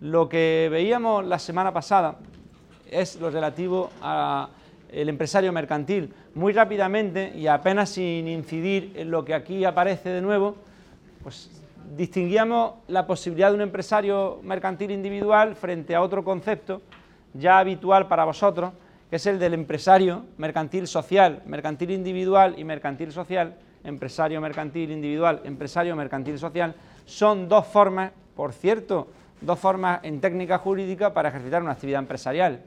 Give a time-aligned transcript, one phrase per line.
[0.00, 2.16] Lo que veíamos la semana pasada
[2.90, 4.48] es lo relativo al
[4.90, 6.14] empresario mercantil.
[6.34, 10.56] Muy rápidamente y apenas sin incidir en lo que aquí aparece de nuevo,
[11.22, 11.50] pues
[11.96, 16.82] distinguíamos la posibilidad de un empresario mercantil individual frente a otro concepto
[17.34, 18.72] ya habitual para vosotros,
[19.08, 25.40] que es el del empresario mercantil social, mercantil individual y mercantil social, empresario mercantil individual,
[25.44, 26.74] empresario mercantil social,
[27.06, 29.08] son dos formas, por cierto,
[29.40, 32.62] dos formas en técnica jurídica para ejercitar una actividad empresarial.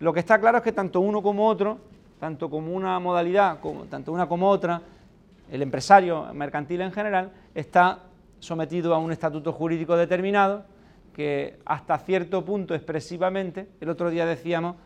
[0.00, 1.78] Lo que está claro es que tanto uno como otro,
[2.20, 4.82] tanto como una modalidad, como, tanto una como otra,
[5.50, 8.00] el empresario mercantil en general, está
[8.40, 10.64] sometido a un estatuto jurídico determinado
[11.14, 14.76] que hasta cierto punto expresivamente, el otro día decíamos,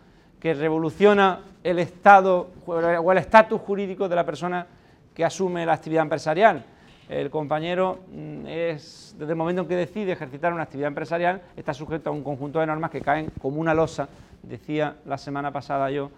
[0.41, 4.67] que revoluciona el estado o el estatus jurídico de la persona
[5.15, 6.65] que asume la actividad empresarial
[7.09, 11.75] el compañero mm, es, desde el momento en que decide ejercitar una actividad empresarial, está
[11.75, 14.09] sujeto a un conjunto de normas que caen como una losa,
[14.43, 16.11] decía la semana pasada yo,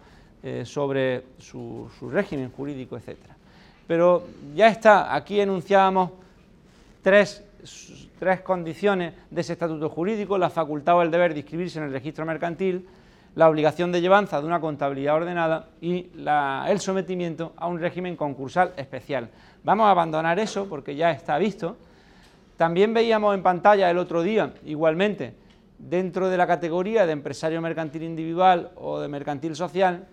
[0.43, 3.17] eh, sobre su, régimen jurídico, etc.
[3.87, 6.11] Pero ya está, aquí enunciábamos
[7.05, 7.45] tres,
[8.19, 11.93] tres condiciones de ese estatuto jurídico, la facultad o el deber de inscribirse en el
[11.93, 12.89] registro mercantil,
[13.35, 16.09] la obligación de llevanza de una contabilidad ordenada y
[16.67, 19.29] el sometimiento a un régimen concursal especial.
[19.65, 21.77] Vamos a abandonar eso porque ya está visto.
[22.57, 25.35] También veíamos en pantalla el otro día, igualmente,
[25.79, 30.07] dentro de la categoría de empresario mercantil individual o de mercantil social,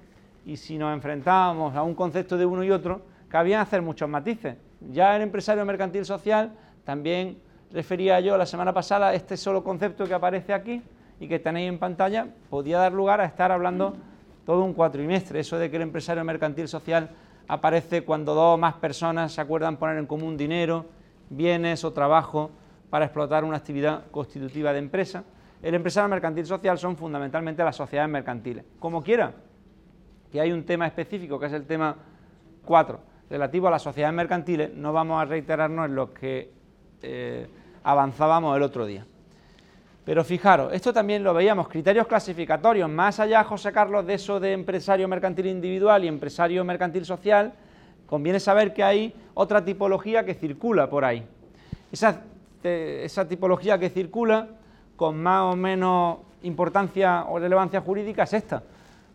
[0.46, 4.58] y si nos enfrentábamos a un concepto de uno y otro, cabían hacer muchos matices.
[4.92, 6.52] Ya el empresario mercantil social,
[6.84, 7.38] también
[7.72, 10.82] refería yo la semana pasada este solo concepto que aparece aquí,
[11.22, 13.96] y que tenéis en pantalla, podía dar lugar a estar hablando
[14.44, 15.40] todo un cuatrimestre.
[15.40, 17.12] Eso de que el empresario mercantil social
[17.48, 20.88] aparece cuando dos o más personas se acuerdan poner en común dinero,
[21.30, 22.50] bienes o trabajo
[22.90, 25.24] para explotar una actividad constitutiva de empresa.
[25.62, 28.66] El empresario mercantil social son fundamentalmente las sociedades mercantiles.
[28.80, 29.32] Como quiera,
[30.32, 31.98] que hay un tema específico que es el tema
[32.66, 36.52] 4, relativo a las sociedades mercantiles, no vamos a reiterarnos en lo que
[37.02, 37.48] eh,
[37.84, 39.06] avanzábamos el otro día.
[40.04, 44.54] Pero fijaros, esto también lo veíamos, criterios clasificatorios, más allá, José Carlos, de eso de
[44.54, 47.54] empresario mercantil individual y empresario mercantil social,
[48.08, 51.24] conviene saber que hay otra tipología que circula por ahí.
[51.92, 52.22] Esa,
[52.64, 54.48] esa tipología que circula,
[54.96, 58.64] con más o menos importancia o relevancia jurídica, es esta,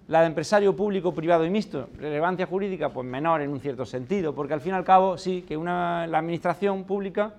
[0.06, 1.88] la de empresario público, privado y mixto.
[1.98, 5.44] Relevancia jurídica, pues menor en un cierto sentido, porque al fin y al cabo, sí,
[5.46, 7.34] que una, la administración pública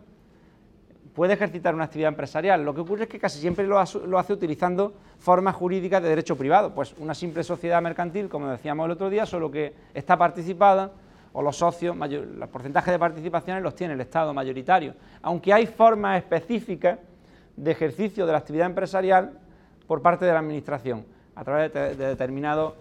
[1.17, 2.63] puede ejercitar una actividad empresarial.
[2.63, 6.75] Lo que ocurre es que casi siempre lo, hace utilizando formas jurídicas de derecho privado,
[6.75, 10.91] pues una simple sociedad mercantil, como decíamos el otro día, solo que está participada
[11.33, 14.93] o los socios, los porcentajes de participaciones los tiene el Estado mayoritario.
[15.23, 16.99] Aunque hay formas específicas
[17.55, 19.39] de ejercicio de la actividad empresarial
[19.87, 22.73] por parte de la Administración, a través de, de determinados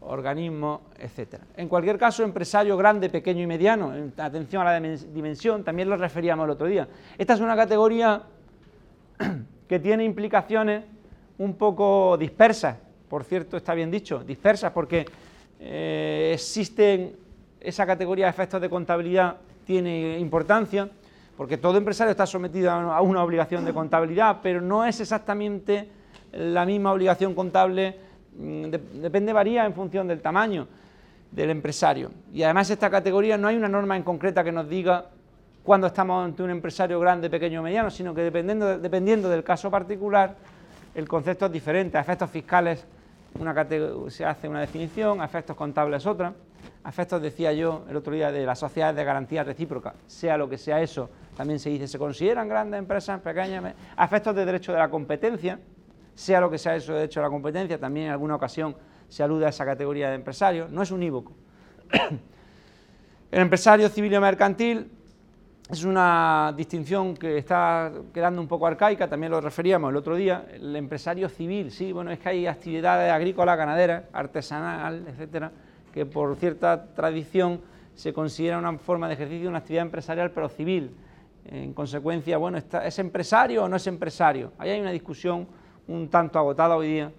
[0.00, 1.44] organismos, etcétera.
[1.56, 6.44] En cualquier caso, empresario grande, pequeño y mediano, atención a la dimensión, también lo referíamos
[6.44, 6.88] el otro día.
[7.16, 8.22] Esta es una categoría
[9.68, 10.84] que tiene implicaciones
[11.38, 12.76] un poco dispersas,
[13.08, 15.06] por cierto, está bien dicho, dispersas, porque
[15.60, 17.16] eh, existen
[17.60, 20.88] esa categoría de efectos de contabilidad tiene importancia,
[21.36, 25.88] porque todo empresario está sometido a una obligación de contabilidad, pero no es exactamente
[26.32, 27.96] la misma obligación contable
[28.38, 30.68] Mm, depende, varía en función del tamaño
[31.30, 32.10] del empresario.
[32.32, 35.06] Y además esta categoría no hay una norma en concreta que nos diga
[35.62, 39.70] cuándo estamos ante un empresario grande, pequeño o mediano, sino que dependiendo, dependiendo del caso
[39.70, 40.36] particular,
[40.94, 41.98] el concepto es diferente.
[41.98, 42.86] A efectos fiscales
[43.38, 43.66] una
[44.08, 46.32] se hace una definición, a efectos contables otra.
[46.84, 50.48] A efectos, decía yo el otro día, de las sociedades de garantía recíproca, sea lo
[50.48, 54.72] que sea eso, también se dice, se consideran grandes empresas, pequeñas, a efectos de derecho
[54.72, 55.58] de la competencia,
[56.18, 58.74] sea lo que sea eso de hecho la competencia, también en alguna ocasión
[59.06, 61.32] se alude a esa categoría de empresario, no es unívoco.
[63.30, 64.90] El empresario civil y mercantil
[65.70, 70.44] es una distinción que está quedando un poco arcaica, también lo referíamos el otro día,
[70.52, 75.52] el empresario civil, sí, bueno, es que hay actividades agrícolas, ganaderas, artesanal, etcétera,
[75.94, 77.60] que por cierta tradición
[77.94, 80.96] se considera una forma de ejercicio de una actividad empresarial, pero civil.
[81.44, 84.52] En consecuencia, bueno, ¿es empresario o no es empresario?
[84.58, 85.46] Ahí hay una discusión
[85.88, 87.12] un tanto agotada hoy día,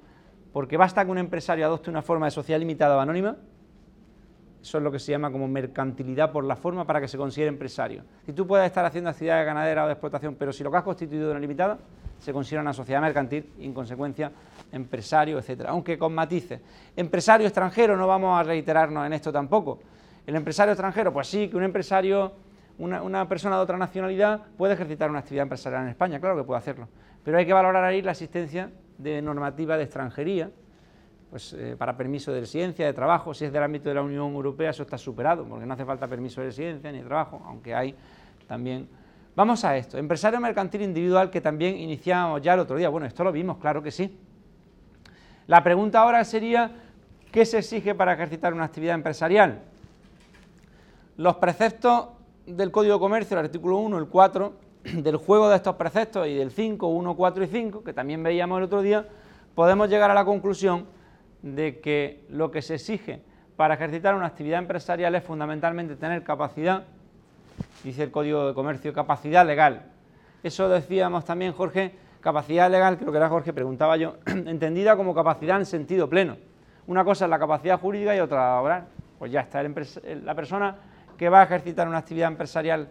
[0.54, 3.36] porque basta que un empresario adopte una forma de sociedad limitada o anónima,
[4.62, 7.50] eso es lo que se llama como mercantilidad por la forma para que se considere
[7.50, 8.04] empresario.
[8.26, 10.84] Si tú puedes estar haciendo actividades ganaderas o de explotación, pero si lo que has
[10.84, 11.80] constituido es una limitada,
[12.20, 14.32] se considera una sociedad mercantil y en consecuencia
[14.72, 16.60] empresario, etcétera, aunque con matices.
[16.96, 19.80] Empresario extranjero, no vamos a reiterarnos en esto tampoco.
[20.28, 22.34] El empresario extranjero, pues sí, que un empresario,
[22.80, 26.60] una, persona de otra nacionalidad puede ejercitar una actividad empresarial en España, claro que puede
[26.60, 26.88] hacerlo,
[27.24, 30.50] pero hay que valorar ahí la existencia de normativa de extranjería,
[31.30, 34.34] pues eh, para permiso de residencia, de trabajo, si es del ámbito de la Unión
[34.34, 37.76] Europea eso está superado, porque no hace falta permiso de residencia ni de trabajo, aunque
[37.76, 37.94] hay
[38.48, 38.88] también...
[39.36, 43.24] Vamos a esto, empresario mercantil individual que también iniciamos ya el otro día, bueno, esto
[43.24, 44.18] lo vimos, claro que sí.
[45.48, 46.72] La pregunta ahora sería,
[47.32, 49.62] ¿qué se exige para ejercitar una actividad empresarial?
[51.16, 52.19] Los preceptos
[52.50, 54.54] del Código de Comercio, el artículo 1, el 4,
[54.84, 58.58] del juego de estos preceptos y del 5, 1, 4 y 5, que también veíamos
[58.58, 59.08] el otro día,
[59.56, 60.86] podemos llegar a la conclusión
[61.42, 63.22] de que lo que se exige
[63.56, 66.84] para ejercitar una actividad empresarial es fundamentalmente tener capacidad,
[67.84, 69.92] dice el Código de Comercio, capacidad legal.
[70.42, 75.58] Eso decíamos también, Jorge, capacidad legal, creo que era Jorge, preguntaba yo, entendida como capacidad
[75.58, 76.38] en sentido pleno.
[76.88, 78.88] Una cosa es la capacidad jurídica y otra obrar.
[79.20, 80.76] Pues ya está, la persona
[81.20, 82.88] que va a ejercitar una actividad empresarial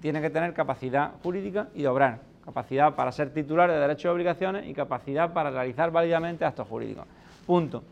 [0.00, 4.08] tiene que tener capacidad jurídica y de obrar, capacidad para ser titular de derechos y
[4.08, 7.06] obligaciones y capacidad para realizar válidamente actos jurídicos.
[7.46, 7.84] Punto.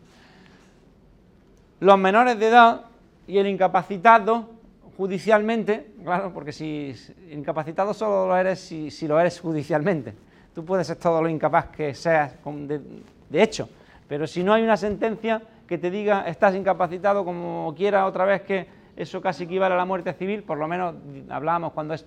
[1.79, 2.81] Los menores de edad
[3.25, 4.49] y el incapacitado
[4.97, 6.93] judicialmente, claro, porque si
[7.31, 10.13] incapacitado solo lo eres si, lo eres judicialmente.
[10.53, 12.81] Tú puedes ser todo lo incapaz que seas de,
[13.29, 13.69] de, hecho,
[14.09, 18.41] pero si no hay una sentencia que te diga estás incapacitado como quiera otra vez
[18.41, 20.95] que eso casi equivale a la muerte civil, por lo menos
[21.29, 22.05] hablábamos cuando es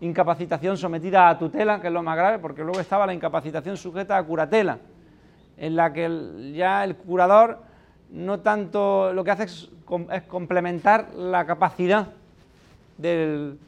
[0.00, 4.16] incapacitación sometida a tutela, que es lo más grave, porque luego estaba la incapacitación sujeta
[4.16, 4.78] a curatela
[5.58, 7.58] en la que ya el curador
[8.10, 9.68] no tanto lo que hace es,
[10.26, 12.08] complementar la capacidad
[12.96, 13.58] del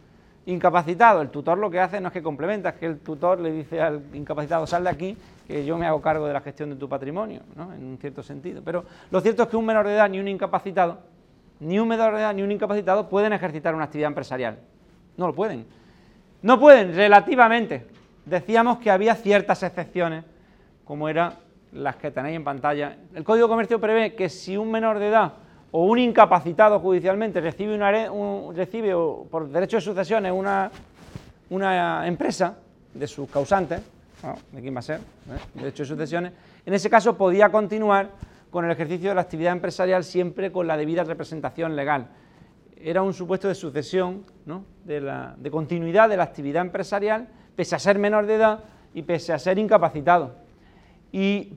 [0.46, 1.20] incapacitado.
[1.20, 3.80] El tutor lo que hace no es que complementa, es que el tutor le dice
[3.80, 5.16] al incapacitado, sal de aquí,
[5.46, 7.72] que yo me hago cargo de la gestión de tu patrimonio, ¿no?
[7.72, 8.62] en un cierto sentido.
[8.64, 10.98] Pero lo cierto es que un menor de edad ni un incapacitado,
[11.62, 14.58] ni un menor ni un incapacitado pueden ejercitar una actividad empresarial.
[15.16, 15.64] No lo pueden.
[16.42, 17.86] No pueden, relativamente.
[18.24, 20.24] Decíamos que había ciertas excepciones,
[20.84, 21.34] como era
[21.72, 22.96] las que tenéis en pantalla.
[23.14, 25.34] El Código de Comercio prevé que si un menor de edad
[25.70, 27.78] o un incapacitado judicialmente recibe,
[28.54, 28.92] recibe
[29.30, 30.70] por derecho de sucesiones una,
[31.50, 32.56] una empresa
[32.92, 33.80] de sus causantes,
[34.50, 34.98] ¿de quién va a ser?
[34.98, 35.38] ¿Eh?
[35.54, 36.32] Derecho de sucesiones,
[36.66, 38.10] en ese caso podía continuar
[38.52, 42.08] con el ejercicio de la actividad empresarial siempre con la debida representación legal.
[42.76, 44.26] Era un supuesto de sucesión,
[44.84, 49.02] de, la, de continuidad de la actividad empresarial, pese a ser menor de edad y
[49.02, 50.34] pese a ser incapacitado.
[51.12, 51.54] Y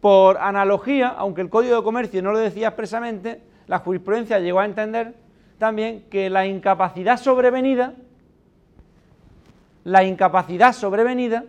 [0.00, 4.64] por analogía, aunque el Código de Comercio no lo decía expresamente, la jurisprudencia llegó a
[4.64, 5.14] entender
[5.58, 7.92] también que la incapacidad sobrevenida,
[9.84, 11.44] la incapacidad sobrevenida,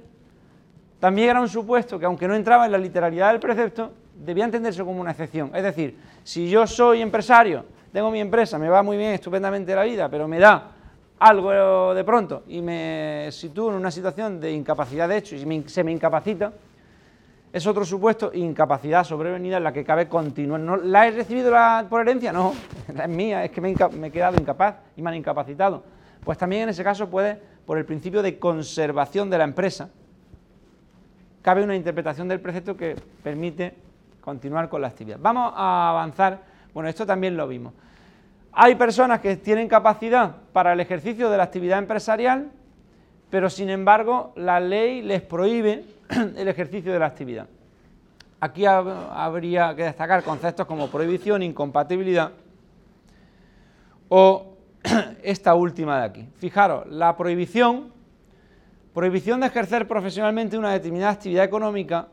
[1.00, 4.84] también era un supuesto que aunque no entraba en la literalidad del precepto, debía entenderse
[4.84, 5.52] como una excepción.
[5.54, 9.84] Es decir, si yo soy empresario, tengo mi empresa, me va muy bien, estupendamente la
[9.84, 10.72] vida, pero me da
[11.20, 15.84] algo de pronto y me sitúo en una situación de incapacidad de hecho y se
[15.84, 16.52] me incapacita,
[17.54, 20.60] es otro supuesto, incapacidad sobrevenida en la que cabe continuar.
[20.60, 21.54] ¿No, ¿La he recibido
[21.90, 22.34] por herencia?
[22.34, 22.54] No,
[23.02, 25.82] es mía, es que me, he quedado incapaz y me han incapacitado.
[26.26, 29.89] Pues también en ese caso puede, por el principio de conservación de la empresa,
[31.42, 33.85] cabe una interpretación del precepto que permite
[34.25, 35.20] continuar con la actividad.
[35.22, 36.41] Vamos a avanzar,
[36.74, 37.74] bueno, esto también lo vimos.
[38.51, 42.50] Hay personas que tienen capacidad para el ejercicio de la actividad empresarial,
[43.29, 47.48] pero sin embargo la ley les prohíbe el ejercicio de la actividad.
[48.39, 52.32] Aquí habría que destacar conceptos como prohibición, incompatibilidad
[54.10, 54.58] o
[55.24, 56.29] esta última de aquí.
[56.39, 57.94] Fijaros, la prohibición,
[58.91, 62.08] prohibición de ejercer profesionalmente una determinada actividad económica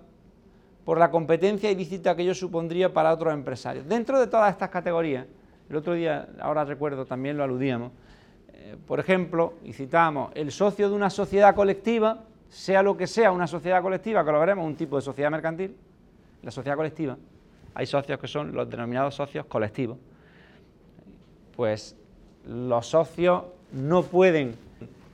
[0.85, 3.87] por la competencia ilícita que ello supondría para otros empresarios.
[3.87, 5.27] Dentro de todas estas categorías,
[5.71, 7.93] el otro día, ahora recuerdo, también lo aludíamos,
[8.53, 13.33] eh, por ejemplo, y citamos, el socio de una sociedad colectiva sea lo que sea
[13.33, 15.75] una sociedad colectiva, que lo veremos, un tipo de sociedad mercantil,
[16.43, 17.17] la sociedad colectiva,
[17.75, 19.97] hay socios que son los denominados socios colectivos,
[21.57, 21.97] pues
[22.47, 24.55] los socios no pueden,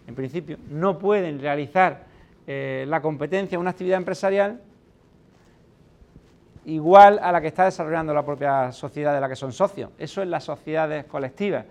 [0.07, 2.07] en principio, no pueden realizar
[2.47, 4.61] eh, la competencia en una actividad empresarial
[6.69, 9.91] igual a la que está desarrollando la propia sociedad de la que son socios.
[9.99, 11.65] Eso es las sociedades colectivas.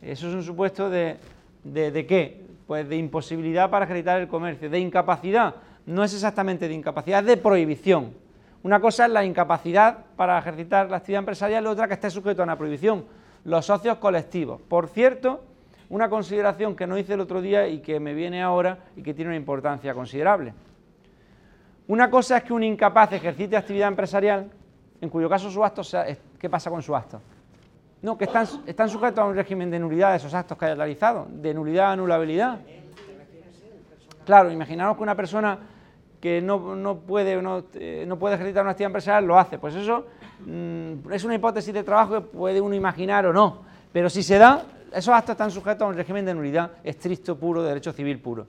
[0.00, 1.18] Eso es un supuesto de,
[1.62, 2.46] de, qué?
[2.66, 7.26] Pues de imposibilidad para acreditar el comercio, de incapacidad, no es exactamente de incapacidad, es
[7.26, 8.14] de prohibición.
[8.62, 12.40] Una cosa es la incapacidad para ejercitar la actividad empresarial, la otra que esté sujeto
[12.40, 13.04] a una prohibición,
[13.44, 14.60] los socios colectivos.
[14.62, 15.44] Por cierto,
[15.90, 19.12] una consideración que no hice el otro día y que me viene ahora y que
[19.12, 20.54] tiene una importancia considerable.
[21.90, 24.48] Una cosa es que un incapaz ejercite actividad empresarial,
[25.00, 25.82] en cuyo caso su acto,
[26.38, 27.20] ¿qué pasa con su acto?
[28.02, 31.26] No, que están, sujetos a un régimen de nulidad de esos actos que haya realizado,
[31.28, 32.60] de nulidad, anulabilidad.
[34.24, 35.58] Claro, imaginaos que una persona
[36.20, 39.58] que no, puede, no, eh, no, puede ejercitar una actividad empresarial lo hace.
[39.58, 40.06] Pues eso
[40.46, 43.62] mm, es una hipótesis de trabajo que puede uno imaginar o no.
[43.92, 44.62] Pero si se da,
[44.94, 48.46] esos actos están sujetos a un régimen de nulidad estricto, puro, de derecho civil puro.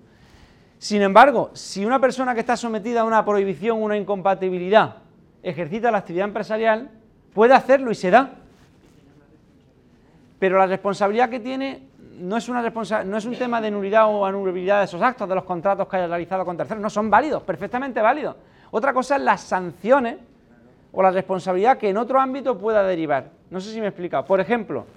[0.82, 4.96] Sin embargo, si una persona que está sometida a una prohibición, una incompatibilidad,
[5.44, 6.90] ejercita la actividad empresarial,
[7.36, 8.32] puede hacerlo y se da
[10.42, 11.84] pero la responsabilidad que tiene
[12.18, 15.44] no es, no es un tema de nulidad o anulabilidad de esos actos, de los
[15.44, 18.38] contratos que haya realizado con terceros, no, son válidos, perfectamente válidos.
[18.72, 20.18] Otra cosa es las sanciones
[20.92, 23.30] o la responsabilidad que en otro ámbito pueda derivar.
[23.52, 24.26] No sé si me he explicado.
[24.26, 24.88] Por ejemplo,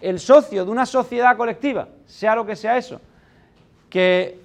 [0.00, 3.02] el socio de una sociedad colectiva, sea lo que sea eso,
[3.90, 4.40] que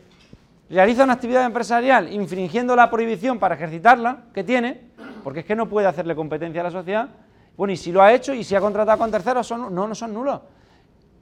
[0.70, 4.82] realiza una actividad empresarial infringiendo la prohibición para ejercitarla que tiene,
[5.24, 7.10] porque es que no puede hacerle competencia a la sociedad,
[7.58, 9.96] bueno, y si lo ha hecho y si ha contratado con terceros, son, no, no
[9.96, 10.42] son nulos.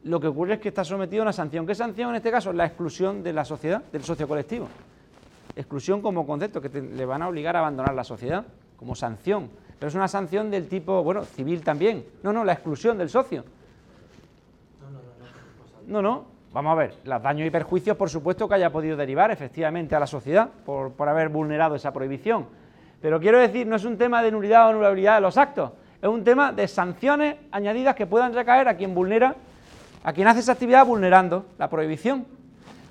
[0.04, 1.66] Lo que ocurre es que está sometido a una sanción.
[1.66, 2.52] ¿Qué sanción en este caso?
[2.52, 4.68] La exclusión de la sociedad, del socio colectivo.
[5.56, 8.46] Exclusión como concepto, que le van a obligar a abandonar la sociedad
[8.78, 9.50] como sanción.
[9.80, 12.06] Pero es una sanción del tipo, bueno, civil también.
[12.24, 13.46] No, no, la exclusión del socio.
[15.88, 19.32] No, no, Vamos a ver, los daños y perjuicios, por supuesto, que haya podido derivar
[19.32, 22.46] efectivamente a la sociedad por, haber vulnerado esa prohibición.
[23.02, 26.08] Pero quiero decir, no es un tema de nulidad o nulabilidad de los actos, es
[26.08, 29.36] un tema de sanciones añadidas que puedan recaer a quien vulnera,
[30.04, 32.28] a quien hace esa actividad vulnerando la prohibición.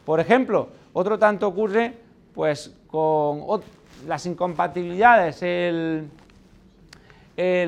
[0.05, 1.95] Por ejemplo, otro tanto ocurre
[2.35, 3.63] pues con
[4.09, 6.11] las incompatibilidades, el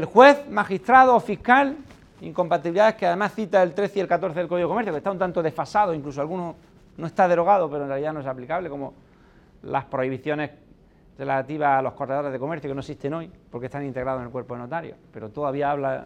[0.06, 1.76] juez, magistrado o fiscal,
[2.24, 5.10] incompatibilidades que además cita el 13 y el 14 del Código de Comercio, que está
[5.10, 6.56] un tanto desfasado, incluso alguno
[6.96, 8.94] no está derogado, pero en realidad no es aplicable, como
[9.62, 10.50] las prohibiciones
[11.18, 14.32] relativa a los corredores de comercio que no existen hoy, porque están integrados en el
[14.32, 16.04] cuerpo de notarios, pero todavía habla...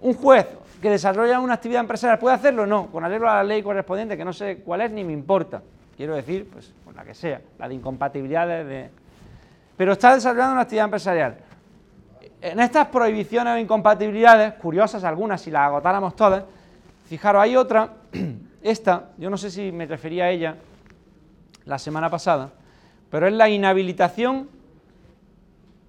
[0.00, 0.46] ¿Un juez
[0.80, 2.66] que desarrolla una actividad empresarial puede hacerlo?
[2.66, 5.60] No, con arreglo a la ley correspondiente, que no sé cuál es ni me importa.
[5.96, 8.90] Quiero decir, pues, con la que sea, la de incompatibilidades de...
[9.76, 11.38] Pero está desarrollando una actividad empresarial.
[12.40, 16.44] En estas prohibiciones o incompatibilidades, curiosas algunas, si las agotáramos todas,
[17.08, 17.94] fijaros, hay otra,
[18.62, 20.56] esta, yo no sé si me refería a ella
[21.64, 22.50] la semana pasada,
[23.10, 24.48] pero es la inhabilitación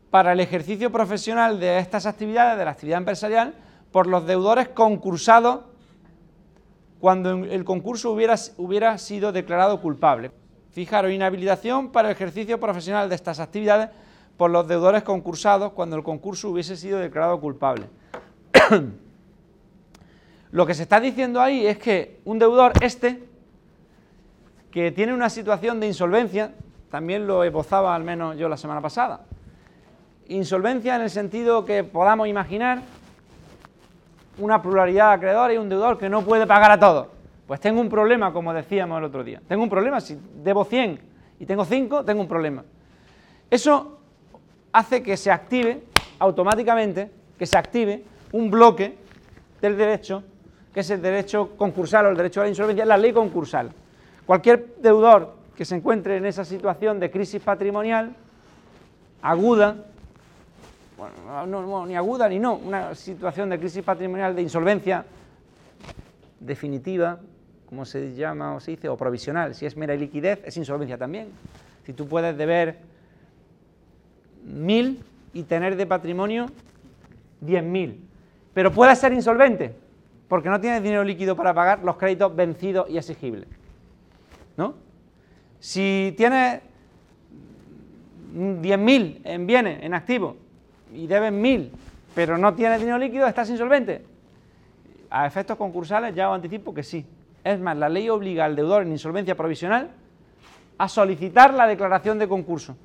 [0.10, 3.54] para el ejercicio profesional de estas actividades, de la actividad empresarial,
[3.92, 5.62] por los deudores concursados
[7.00, 10.32] cuando el concurso hubiera, hubiera sido declarado culpable.
[10.72, 13.90] Fijaros, inhabilitación para el ejercicio profesional de estas actividades
[14.40, 17.88] por los deudores concursados cuando el concurso hubiese sido declarado culpable.
[20.52, 23.22] Lo que se está diciendo ahí es que un deudor, este,
[24.72, 26.54] que tiene una situación de insolvencia,
[26.90, 29.26] también lo esbozaba al menos yo la semana pasada.
[30.30, 32.80] Insolvencia en el sentido que podamos imaginar
[34.38, 37.08] una pluralidad de acreedores y un deudor que no puede pagar a todos.
[37.46, 39.42] Pues tengo un problema, como decíamos el otro día.
[39.50, 40.98] Tengo un problema, si debo 100
[41.42, 42.64] y tengo 5, tengo un problema.
[43.52, 43.99] Eso
[44.72, 45.84] hace que se active
[46.20, 48.98] automáticamente, que se active un bloque
[49.62, 50.24] del derecho,
[50.74, 53.72] que es el derecho concursal o el derecho a la insolvencia, la ley concursal.
[54.26, 58.16] Cualquier deudor que se encuentre en esa situación de crisis patrimonial
[59.22, 59.76] aguda,
[60.98, 65.06] bueno, no, ni aguda ni no, una situación de crisis patrimonial de insolvencia
[66.40, 67.20] definitiva,
[67.68, 69.54] como se llama o se dice, o provisional.
[69.56, 71.28] Si es mera liquidez, es insolvencia también.
[71.86, 72.78] Si tú puedes deber
[74.50, 75.00] mil
[75.34, 76.48] y tener de patrimonio
[77.40, 78.04] diez mil,
[78.54, 79.74] pero puedes ser insolvente
[80.28, 83.48] porque no tienes dinero líquido para pagar los créditos vencidos y exigibles.
[84.56, 84.76] ¿No?
[85.60, 86.62] Si tienes
[88.34, 90.36] 10.000 en bienes, en activos,
[90.94, 91.70] y debes 1.000,
[92.14, 94.06] pero no tienes dinero líquido, estás insolvente.
[95.10, 97.06] A efectos concursales ya os anticipo que sí.
[97.44, 99.90] Es más, la ley obliga al deudor en insolvencia provisional
[100.78, 102.76] a solicitar la declaración de concurso,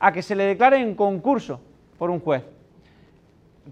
[0.00, 1.60] a que se le declare en concurso
[1.98, 2.44] por un juez.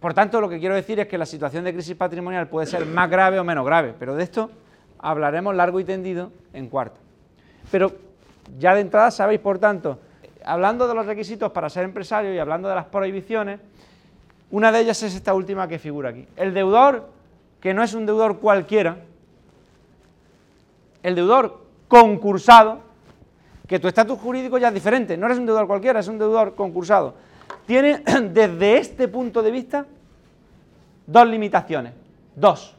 [0.01, 2.85] Por tanto, lo que quiero decir es que la situación de crisis patrimonial puede ser
[2.85, 4.51] más grave o menos grave, pero de esto
[4.99, 7.01] hablaremos largo y tendido en cuarto.
[7.71, 7.93] Pero
[8.59, 9.99] ya de entrada sabéis, por tanto,
[10.45, 13.61] hablando de los requisitos para ser empresario y hablando de las prohibiciones,
[14.51, 16.27] una de ellas es esta última que figura aquí.
[16.37, 17.09] El deudor,
[17.61, 18.99] que no es un deudor cualquiera,
[21.03, 22.81] el deudor concursado,
[23.67, 26.55] que tu estatus jurídico ya es diferente, no eres un deudor cualquiera, es un deudor
[26.55, 27.15] concursado,
[27.67, 27.99] tiene
[28.33, 29.87] desde este punto de vista
[31.07, 31.93] dos limitaciones.
[32.35, 32.75] Dos.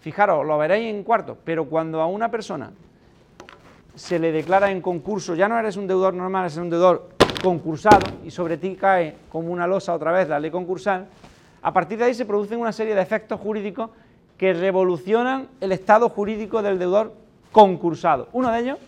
[0.00, 2.70] fijaros, lo veréis en cuarto, pero cuando a una persona
[3.94, 7.08] se le declara en concurso, ya no eres un deudor normal, eres un deudor
[7.42, 11.06] concursado y sobre ti cae como una losa otra vez la ley concursal,
[11.62, 13.90] a partir de ahí se producen una serie de efectos jurídicos
[14.36, 17.14] que revolucionan el estado jurídico del deudor
[17.52, 18.28] concursado.
[18.32, 18.78] Uno de ellos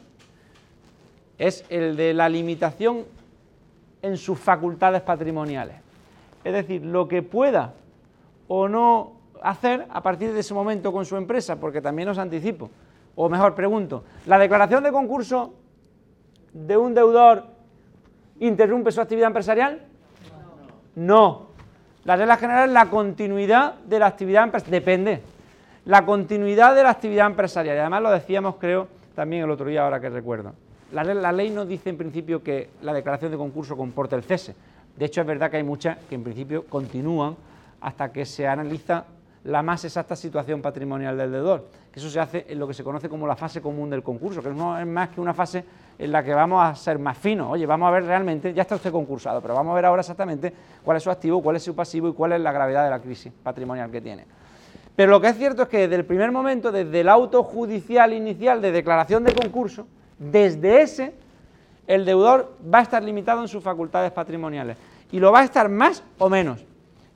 [1.38, 3.05] es el de la limitación
[4.02, 5.76] en sus facultades patrimoniales.
[6.45, 7.75] Es decir, lo que pueda
[8.49, 9.12] o no
[9.43, 12.71] hacer a partir de ese momento con su empresa, porque también os anticipo,
[13.14, 15.55] o mejor pregunto, ¿la declaración de concurso
[16.52, 17.45] de un deudor
[18.40, 19.83] interrumpe su actividad empresarial?
[20.95, 21.47] No.
[22.05, 24.81] La regla general es la continuidad de la actividad empresarial.
[24.81, 25.23] Depende.
[25.85, 27.76] La continuidad de la actividad empresarial.
[27.76, 30.52] Y además lo decíamos, creo, también el otro día, ahora que recuerdo.
[30.93, 34.55] La, ley no dice en principio que la declaración de concurso comporte el cese.
[34.97, 37.37] De hecho, es verdad que hay muchas que en principio continúan
[37.81, 39.05] hasta que se analiza
[39.45, 43.09] la más exacta situación patrimonial del deudor, eso se hace en lo que se conoce
[43.09, 45.64] como la fase común del concurso, que no es más que una fase
[45.99, 47.52] en la que vamos a ser más finos.
[47.52, 50.52] Oye, vamos a ver realmente, ya está usted concursado, pero vamos a ver ahora exactamente
[50.85, 53.00] cuál es su activo, cuál es su pasivo y cuál es la gravedad de la
[53.00, 54.26] crisis patrimonial que tiene.
[54.95, 58.12] Pero lo que es cierto es que desde el primer momento, desde el auto judicial
[58.12, 59.87] inicial de declaración de concurso,
[60.18, 61.14] desde ese,
[61.87, 64.76] el deudor va a estar limitado en sus facultades patrimoniales
[65.12, 66.64] y lo va a estar más o menos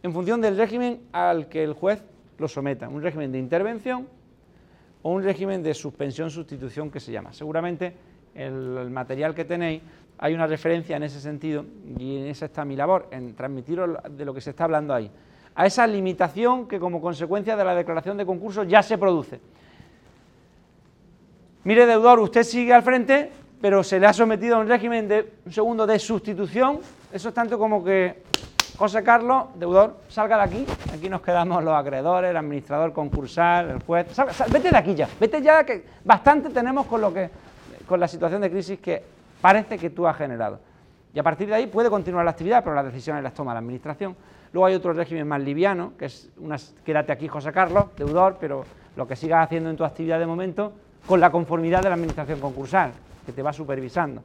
[0.03, 2.03] en función del régimen al que el juez
[2.39, 4.09] lo someta, un régimen de intervención
[5.03, 7.33] o un régimen de suspensión-sustitución que se llama.
[7.33, 7.95] Seguramente
[8.35, 9.83] el, material que tenéis
[10.19, 11.65] hay una referencia en ese sentido
[11.99, 15.11] y en esa está mi labor, en transmitiros de lo que se está hablando ahí,
[15.55, 19.41] a esa limitación que como consecuencia de la declaración de concurso ya se produce.
[21.65, 25.33] Mire, deudor, usted sigue al frente, pero se le ha sometido a un régimen de
[25.45, 26.81] un segundo de sustitución,
[27.13, 28.23] eso es tanto como que
[28.79, 30.67] José Carlos, deudor, salga de aquí.
[30.95, 34.07] Aquí nos quedamos los acreedores, el administrador concursal, el juez.
[34.51, 35.07] vete de aquí ya.
[35.21, 37.29] Vete ya que bastante tenemos con lo que
[37.87, 39.03] con la situación de crisis que
[39.41, 40.61] parece que tú has generado.
[41.13, 43.59] Y a partir de ahí puede continuar la actividad, pero las decisiones las toma la
[43.59, 44.17] administración.
[44.53, 48.65] Luego hay otro régimen más liviano, que es una, quédate aquí, José Carlos, deudor, pero
[48.97, 50.73] lo que sigas haciendo en tu actividad de momento,
[51.07, 52.93] con la conformidad de la administración concursal,
[53.27, 54.23] que te va supervisando.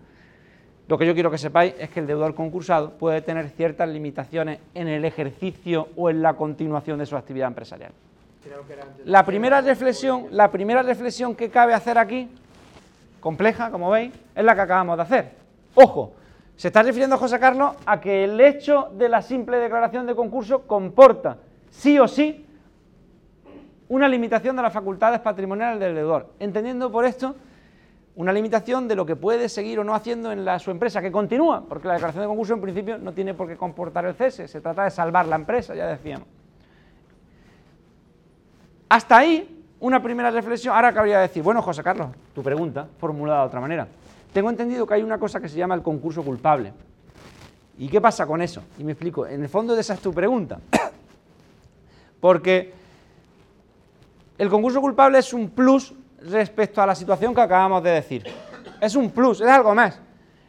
[0.87, 4.59] Lo que yo quiero que sepáis es que el deudor concursado puede tener ciertas limitaciones
[4.75, 7.91] en el ejercicio o en la continuación de su actividad empresarial.
[9.05, 12.29] La primera reflexión, la primera reflexión que cabe hacer aquí,
[13.19, 15.31] compleja, como veis, es la que acabamos de hacer.
[15.73, 16.13] Ojo,
[16.55, 20.67] se está refiriendo José Carlos a que el hecho de la simple declaración de concurso
[20.67, 21.37] comporta,
[21.71, 22.45] sí o sí,
[23.89, 27.35] una limitación de las facultades patrimoniales del deudor, entendiendo por esto
[28.15, 31.11] una limitación de lo que puede seguir o no haciendo en la, su empresa, que
[31.11, 34.47] continúa, porque la declaración de concurso en principio no tiene por qué comportar el cese,
[34.47, 36.27] se trata de salvar la empresa, ya decíamos.
[38.87, 40.73] Hasta ahí, una primera reflexión.
[40.73, 43.87] Ahora cabría decir, bueno, José Carlos, tu pregunta, formulada de otra manera.
[44.31, 46.71] Tengo entendido que hay una cosa que se llama el concurso culpable.
[47.77, 48.63] ¿Y qué pasa con eso?
[48.77, 49.27] Y me explico.
[49.27, 50.59] En el fondo de esa es tu pregunta.
[52.21, 52.73] Porque
[54.37, 58.23] el concurso culpable es un plus respecto a la situación que acabamos de decir.
[58.81, 59.99] Es un plus, es algo más.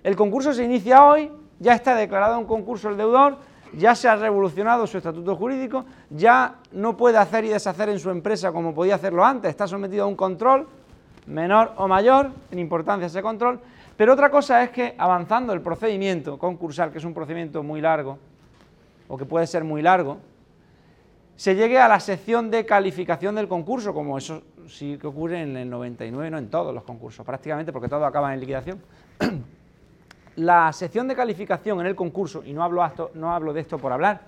[0.02, 3.38] El concurso se inicia hoy, ya está declarado un concurso el deudor,
[3.72, 8.10] ya se ha revolucionado su estatuto jurídico, ya no puede hacer y deshacer en su
[8.10, 10.66] empresa como podía hacerlo antes, está sometido a un control
[11.26, 13.60] menor o mayor, en importancia ese control,
[13.96, 18.18] pero otra cosa es que avanzando el procedimiento concursal, que es un procedimiento muy largo,
[19.08, 20.18] o que puede ser muy largo,
[21.36, 25.56] se llegue a la sección de calificación del concurso, como eso sí que ocurre en
[25.56, 28.82] el 99, no en todos los concursos, prácticamente porque todo acaba en liquidación.
[30.36, 32.82] la sección de calificación en el concurso, y no hablo,
[33.14, 34.22] no hablo de esto por hablar,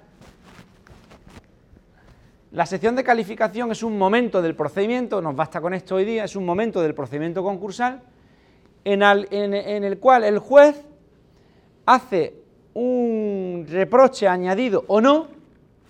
[2.53, 6.25] la sección de calificación es un momento del procedimiento, nos basta con esto hoy día,
[6.25, 8.03] es un momento del procedimiento concursal
[8.85, 10.83] en el cual el juez
[11.85, 12.37] hace
[12.73, 15.38] un reproche añadido o no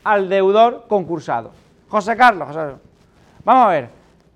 [0.04, 1.50] al deudor concursado.
[1.88, 2.48] José Carlos,
[3.44, 3.88] vamos a ver,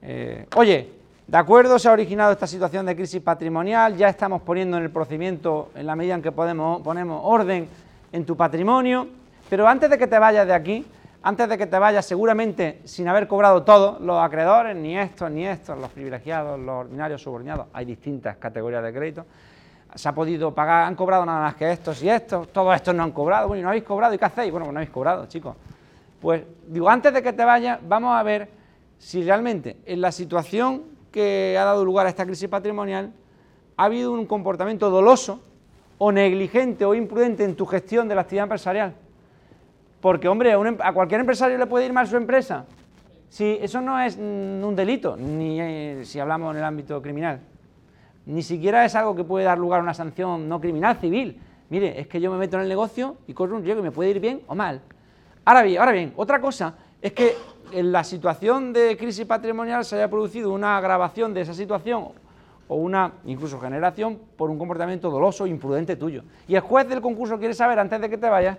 [0.03, 0.91] eh, oye,
[1.27, 4.91] de acuerdo, se ha originado esta situación de crisis patrimonial, ya estamos poniendo en el
[4.91, 7.69] procedimiento, en la medida en que podemos, ponemos orden
[8.13, 9.07] en tu patrimonio,
[9.49, 10.85] pero antes de que te vayas de aquí,
[11.23, 15.47] antes de que te vayas seguramente sin haber cobrado todo, los acreedores, ni estos, ni
[15.47, 19.25] estos, los privilegiados, los ordinarios, subordinados, hay distintas categorías de crédito,
[19.95, 23.03] se ha podido pagar, han cobrado nada más que estos y estos, todos estos no
[23.03, 24.51] han cobrado, bueno, y no habéis cobrado, ¿y qué hacéis?
[24.51, 25.57] Bueno, pues no habéis cobrado, chicos.
[26.21, 28.49] Pues digo, antes de que te vayas, vamos a ver
[28.99, 33.13] si realmente en la situación que ha dado lugar a esta crisis patrimonial
[33.77, 35.41] ha habido un comportamiento doloso
[35.99, 38.95] o negligente o imprudente en tu gestión de la actividad empresarial.
[40.01, 42.65] Porque, hombre, a, em, cualquier empresario le puede ir mal su empresa.
[43.29, 47.41] Si eso no es un delito, ni eh, si hablamos en el ámbito criminal,
[48.27, 51.41] ni siquiera es algo que puede dar lugar a una sanción no criminal, civil.
[51.71, 53.91] Mire, es que yo me meto en el negocio y corro un riesgo y me
[53.91, 54.81] puede ir bien o mal.
[55.45, 57.35] Ahora bien, ahora bien, otra cosa es que
[57.73, 62.09] en la situación de crisis patrimonial se haya producido una agravación de esa situación
[62.69, 66.23] o una incluso generación por un comportamiento doloso e imprudente tuyo.
[66.47, 68.59] Y el juez del concurso quiere saber antes de que te vayas,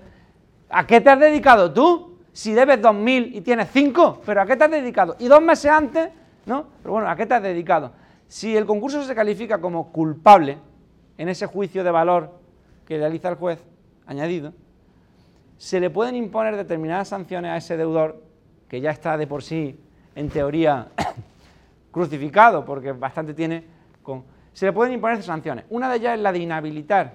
[0.69, 2.13] ¿a qué te has dedicado tú?
[2.33, 5.15] si debes 2.000 y tienes 5, pero ¿a qué te has dedicado?
[5.19, 6.09] Y dos meses antes,
[6.47, 6.65] ¿no?
[6.81, 7.91] Pero bueno, ¿a qué te has dedicado?
[8.33, 10.57] Si el concurso se califica como culpable
[11.19, 12.31] en ese juicio de valor
[12.83, 13.63] que realiza el juez
[14.07, 14.53] añadido,
[15.59, 18.23] se le pueden imponer determinadas sanciones a ese deudor
[18.67, 19.79] que ya está de por sí,
[20.15, 20.87] en teoría,
[21.91, 23.65] crucificado, porque bastante tiene
[24.01, 24.23] con...
[24.51, 25.65] Se le pueden imponer sanciones.
[25.69, 27.13] Una de ellas es la de inhabilitar,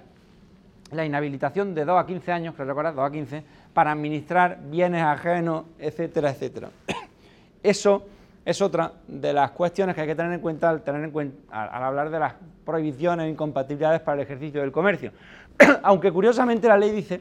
[0.92, 5.02] la inhabilitación de 2 a 15 años, que recordad, 2 a 15, para administrar bienes
[5.02, 6.70] ajenos, etcétera, etcétera.
[7.64, 8.06] Eso
[8.48, 11.36] es otra de las cuestiones que hay que tener en cuenta al, tener en cuenta,
[11.52, 12.32] al hablar de las
[12.64, 15.12] prohibiciones e incompatibilidades para el ejercicio del comercio.
[15.82, 17.20] Aunque curiosamente la ley dice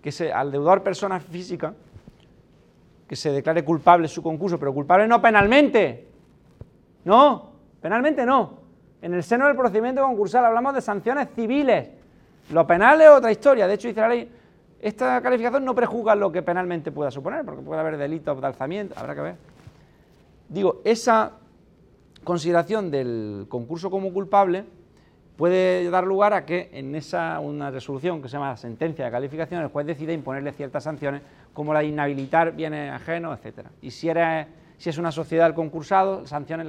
[0.00, 1.74] que al deudor persona física
[3.08, 6.06] que se declare culpable su concurso, pero culpable no penalmente.
[7.04, 7.50] No,
[7.80, 8.60] penalmente no.
[9.02, 11.88] En el seno del procedimiento concursal hablamos de sanciones civiles.
[12.52, 13.66] Lo penal es otra historia.
[13.66, 14.30] De hecho, dice la ley,
[14.80, 18.94] esta calificación no prejuzga lo que penalmente pueda suponer, porque puede haber delitos de alzamiento,
[18.96, 19.53] habrá que ver.
[20.48, 21.32] Digo, esa
[22.22, 24.64] consideración del concurso como culpable
[25.36, 29.62] puede dar lugar a que en esa una resolución que se llama sentencia de calificación
[29.62, 33.70] el juez decide imponerle ciertas sanciones como la de inhabilitar bienes ajenos, etcétera.
[33.82, 34.08] Y si
[34.76, 36.28] si es una sociedad el concursado, las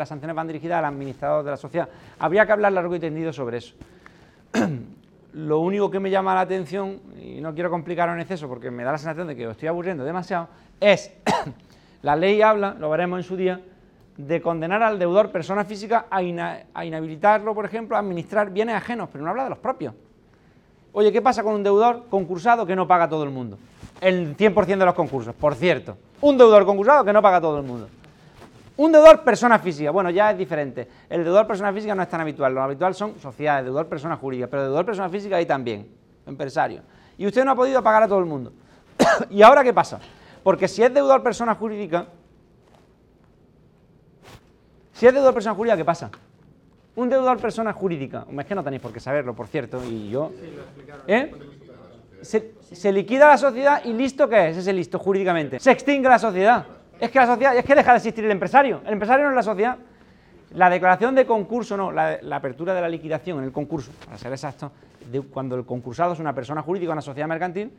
[0.09, 1.89] sanciones van dirigidas al administrador de la sociedad.
[2.19, 3.75] Habría que hablar largo y tendido sobre eso.
[5.33, 8.83] Lo único que me llama la atención, y no quiero complicarlo en exceso porque me
[8.83, 10.47] da la sensación de que os estoy aburriendo demasiado,
[10.79, 11.11] es,
[12.01, 13.61] la ley habla, lo veremos en su día,
[14.17, 19.23] de condenar al deudor persona física a, inhabilitarlo, por ejemplo, a administrar bienes ajenos, pero
[19.23, 19.93] no habla de los propios.
[20.93, 23.57] Oye, ¿qué pasa con un deudor concursado que no paga todo el mundo?
[23.99, 25.97] El 100% de los concursos, por cierto.
[26.21, 27.89] Un deudor concursado que no paga todo el mundo.
[28.77, 30.87] Un deudor persona física, bueno, ya es diferente.
[31.09, 34.47] El deudor persona física no es tan habitual, lo habitual son sociedades, deudor persona jurídica,
[34.47, 35.87] pero deudor persona física ahí también,
[36.25, 36.81] empresario.
[37.17, 38.51] Y usted no ha podido pagar a todo el mundo.
[39.29, 39.99] ¿Y ahora qué pasa?
[40.45, 42.05] Porque si es deudor persona jurídica,
[44.93, 46.11] si es deudor persona jurídica, ¿qué pasa?
[46.95, 50.31] Un deudor persona jurídica, es que no tenéis por qué saberlo, por cierto, y yo...
[51.07, 51.31] ¿Eh?
[52.21, 55.59] Se, se liquida la sociedad y listo ¿qué es ese listo jurídicamente.
[55.59, 56.63] Se extingue la sociedad.
[56.99, 58.81] Es que la sociedad, es que deja de existir el empresario.
[58.85, 59.77] El empresario no es la sociedad.
[60.53, 64.31] La declaración de concurso, no, la, apertura de la liquidación en el concurso, para ser
[64.31, 64.71] exacto,
[65.33, 67.71] cuando el concursado es una persona jurídica, una sociedad mercantil,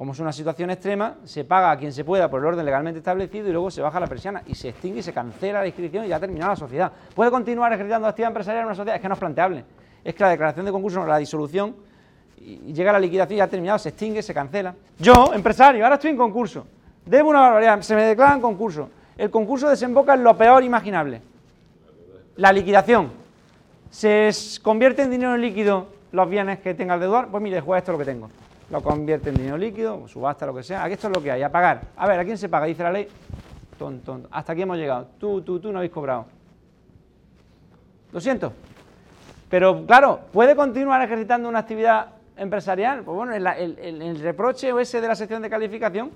[0.00, 3.00] como es una situación extrema, se paga a quien se pueda por el orden legalmente
[3.00, 6.06] establecido y luego se baja la persiana y se extingue y se cancela la inscripción
[6.06, 6.90] y ya ha terminado la sociedad.
[7.14, 8.96] ¿Puede continuar ejerciendo actividad empresarial en una sociedad?
[8.96, 9.62] Es que no es planteable.
[10.02, 11.76] Es que la declaración de concurso, la disolución,
[12.38, 14.74] y llega la liquidación y ya ha terminado, se extingue, se cancela.
[14.98, 16.66] Yo, empresario, ahora estoy en concurso
[17.04, 18.88] Debo una barbaridad, se me declaran concurso.
[19.18, 21.20] El concurso desemboca en lo peor imaginable.
[22.36, 23.10] La liquidación.
[23.90, 24.30] Se
[24.62, 27.28] convierte en dinero líquido los bienes que tenga el deudor.
[27.28, 28.30] Pues mire, juez, esto es lo que tengo.
[28.70, 30.84] Lo convierte en dinero líquido, subasta, lo que sea.
[30.84, 31.80] Aquí esto es lo que hay, a pagar.
[31.96, 32.66] A ver, ¿a quién se paga?
[32.66, 33.08] Dice la ley.
[33.76, 35.08] Tonto, Hasta aquí hemos llegado.
[35.18, 36.26] Tú, tú, tú no habéis cobrado.
[38.12, 38.52] Lo siento.
[39.48, 42.06] Pero claro, ¿puede continuar ejercitando una actividad
[42.36, 43.02] empresarial?
[43.02, 43.46] Pues bueno, el,
[43.78, 46.10] el, reproche ese de la sección de calificación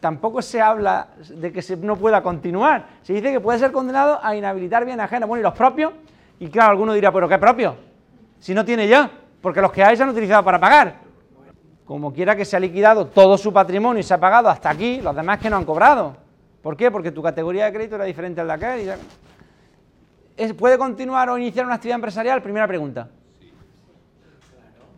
[0.00, 2.86] tampoco se habla de que se no pueda continuar.
[3.02, 5.26] Se dice que puede ser condenado a inhabilitar bien ajeno.
[5.26, 5.92] Bueno, y los propios,
[6.38, 7.76] y claro, alguno dirá, pero ¿qué propio?
[8.40, 11.01] Si no tiene ya, porque los que hay se han utilizado para pagar.
[11.92, 15.02] Como quiera que se ha liquidado todo su patrimonio y se ha pagado hasta aquí,
[15.02, 16.16] los demás que no han cobrado.
[16.62, 16.90] ¿Por qué?
[16.90, 18.94] Porque tu categoría de crédito era diferente al de aquel.
[20.56, 22.40] ¿Puede continuar o iniciar una actividad empresarial?
[22.40, 23.10] Primera pregunta.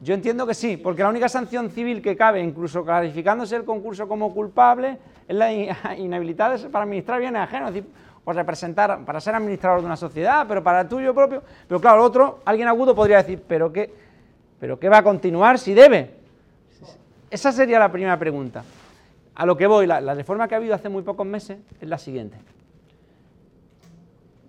[0.03, 4.07] Yo entiendo que sí, porque la única sanción civil que cabe, incluso clarificándose el concurso
[4.07, 5.53] como culpable, es la
[5.99, 7.91] inhabilidad para administrar bienes ajenos, es decir,
[8.25, 11.43] o representar, para ser administrador de una sociedad, pero para el tuyo propio.
[11.67, 13.93] Pero claro, otro, alguien agudo podría decir, ¿pero qué,
[14.61, 16.23] ¿pero qué va a continuar si debe?
[17.35, 18.63] Esa sería la primera pregunta.
[19.35, 21.99] A lo que voy, la reforma que ha habido hace muy pocos meses es la
[21.99, 22.39] siguiente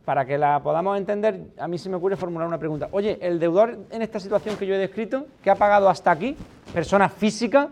[0.06, 2.88] para que la podamos entender, a mí se me ocurre formular una pregunta.
[2.92, 6.38] Oye, el deudor en esta situación que yo he descrito, que ha pagado hasta aquí,
[6.72, 7.70] persona física,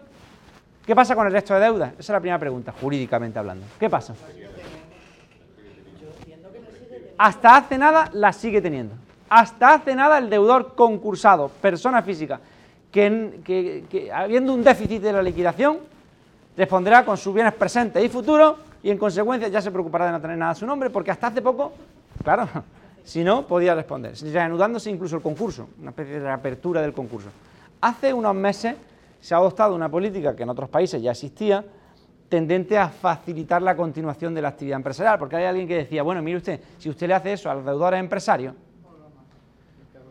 [0.83, 1.91] ¿qué pasa con el resto de deudas?
[1.91, 3.67] Esa es la primera pregunta, jurídicamente hablando.
[3.79, 4.15] ¿Qué pasa?
[7.19, 8.95] Hasta hace nada la sigue teniendo.
[9.29, 12.39] Hasta hace nada el deudor concursado, persona física,
[12.93, 15.79] que, habiendo un déficit de la liquidación,
[16.55, 20.21] responderá con sus bienes presentes y futuros y en consecuencia ya se preocupará de no
[20.21, 21.73] tener nada a su nombre, porque hasta hace poco,
[22.23, 22.47] claro,
[23.03, 27.29] si no, podía responder, reanudándose incluso el concurso, una especie de reapertura del concurso.
[27.81, 28.75] Hace unos meses
[29.19, 31.65] se ha adoptado una política que en otros países ya existía,
[32.29, 36.21] tendente a facilitar la continuación de la actividad empresarial, porque hay alguien que decía, bueno,
[36.21, 38.53] mire usted, si usted le hace eso a los deudores empresarios,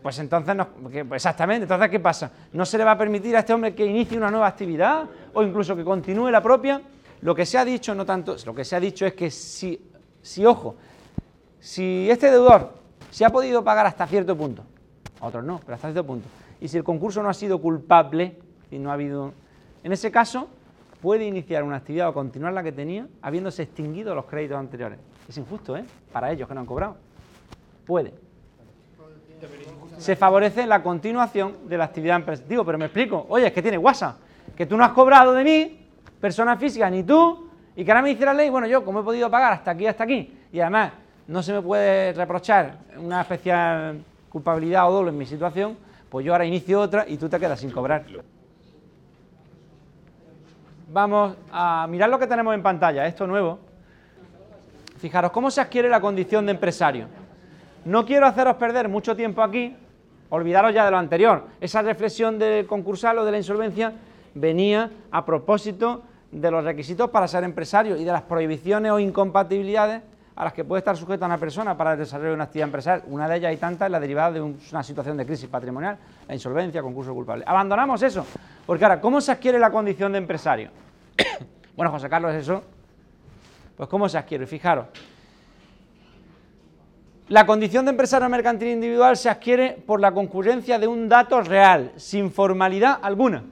[0.03, 2.31] pues entonces, no, pues exactamente, entonces ¿qué pasa?
[2.53, 5.43] ¿No se le va a permitir a este hombre que inicie una nueva actividad o
[5.43, 6.83] incluso que continúe la propia?
[7.21, 9.81] Lo que se ha dicho, no tanto, lo que se ha dicho es que si,
[10.21, 10.75] si ojo,
[11.61, 12.73] si este deudor
[13.11, 14.65] se ha podido pagar hasta cierto punto,
[15.21, 16.27] otros no, pero hasta cierto punto,
[16.61, 18.39] y si el concurso no ha sido culpable,
[18.73, 19.33] y no ha habido,
[19.85, 20.49] en ese caso,
[21.01, 24.99] puede iniciar una actividad o continuar la que tenía habiéndose extinguido los créditos anteriores.
[25.29, 25.85] Es injusto, ¿eh?
[26.13, 26.97] Para ellos que no han cobrado.
[27.87, 28.15] Puede.
[30.03, 32.49] Se favorece la continuación de la actividad empresarial.
[32.49, 33.25] Digo, pero me explico.
[33.29, 34.17] Oye, es que tiene WhatsApp.
[34.57, 35.87] Que tú no has cobrado de mí,
[36.21, 39.03] persona física, ni tú, y que ahora me dice la ley, bueno, yo como he
[39.05, 40.93] podido pagar hasta aquí, hasta aquí, y además
[41.29, 45.77] no se me puede reprochar una especial culpabilidad o doble en mi situación,
[46.11, 48.05] pues yo ahora inicio otra y tú te quedas sin cobrar
[50.93, 53.59] vamos a mirar lo que tenemos en pantalla, esto nuevo.
[54.99, 57.07] Fijaros cómo se adquiere la condición de empresario.
[57.85, 59.75] No quiero haceros perder mucho tiempo aquí,
[60.33, 61.45] olvidaros ya de lo anterior.
[61.61, 63.93] Esa reflexión del concursal o de la insolvencia
[64.35, 70.01] venía a propósito de los requisitos para ser empresario y de las prohibiciones o incompatibilidades
[70.35, 73.07] a las que puede estar sujeta una persona para el desarrollo de una actividad empresarial.
[73.09, 76.81] Una de ellas y tantas la derivada de una situación de crisis patrimonial, la insolvencia,
[76.81, 77.45] concurso culpable.
[77.47, 78.25] Abandonamos eso,
[78.65, 80.71] porque ahora, ¿cómo se adquiere la condición de empresario?
[81.77, 82.63] bueno, José Carlos, eso,
[83.77, 84.47] pues ¿cómo se adquiere?
[84.47, 84.87] Fijaros,
[87.33, 91.93] la condición de empresario mercantil individual se adquiere por la concurrencia de un dato real,
[91.97, 93.43] sin formalidad alguna.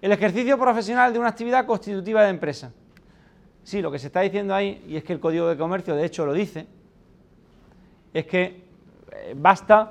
[0.00, 2.70] El ejercicio profesional de una actividad constitutiva de empresa.
[3.64, 6.06] Sí, lo que se está diciendo ahí, y es que el Código de Comercio de
[6.06, 6.68] hecho lo dice,
[8.14, 9.90] es que eh, basta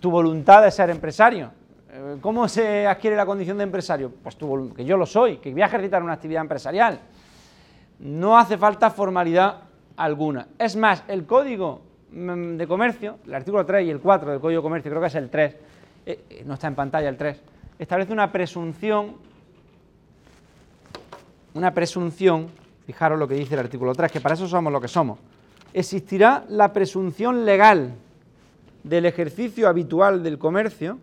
[0.00, 1.52] tu voluntad de ser empresario.
[1.92, 4.10] Eh, ¿Cómo se adquiere la condición de empresario?
[4.10, 4.36] Pues
[4.74, 6.98] que yo lo soy, que voy a ejercitar una actividad empresarial.
[8.00, 9.58] No hace falta formalidad
[9.96, 10.48] alguna.
[10.58, 11.85] Es más, el Código
[12.16, 15.14] de Comercio, el artículo 3 y el 4 del Código de Comercio, creo que es
[15.16, 15.54] el 3,
[16.06, 17.42] eh, eh, no está en pantalla el 3,
[17.78, 19.16] establece una presunción,
[21.52, 22.48] una presunción,
[22.86, 25.18] fijaros lo que dice el artículo 3, que para eso somos lo que somos.
[25.74, 27.92] Existirá la presunción legal
[28.82, 30.98] del ejercicio habitual del comercio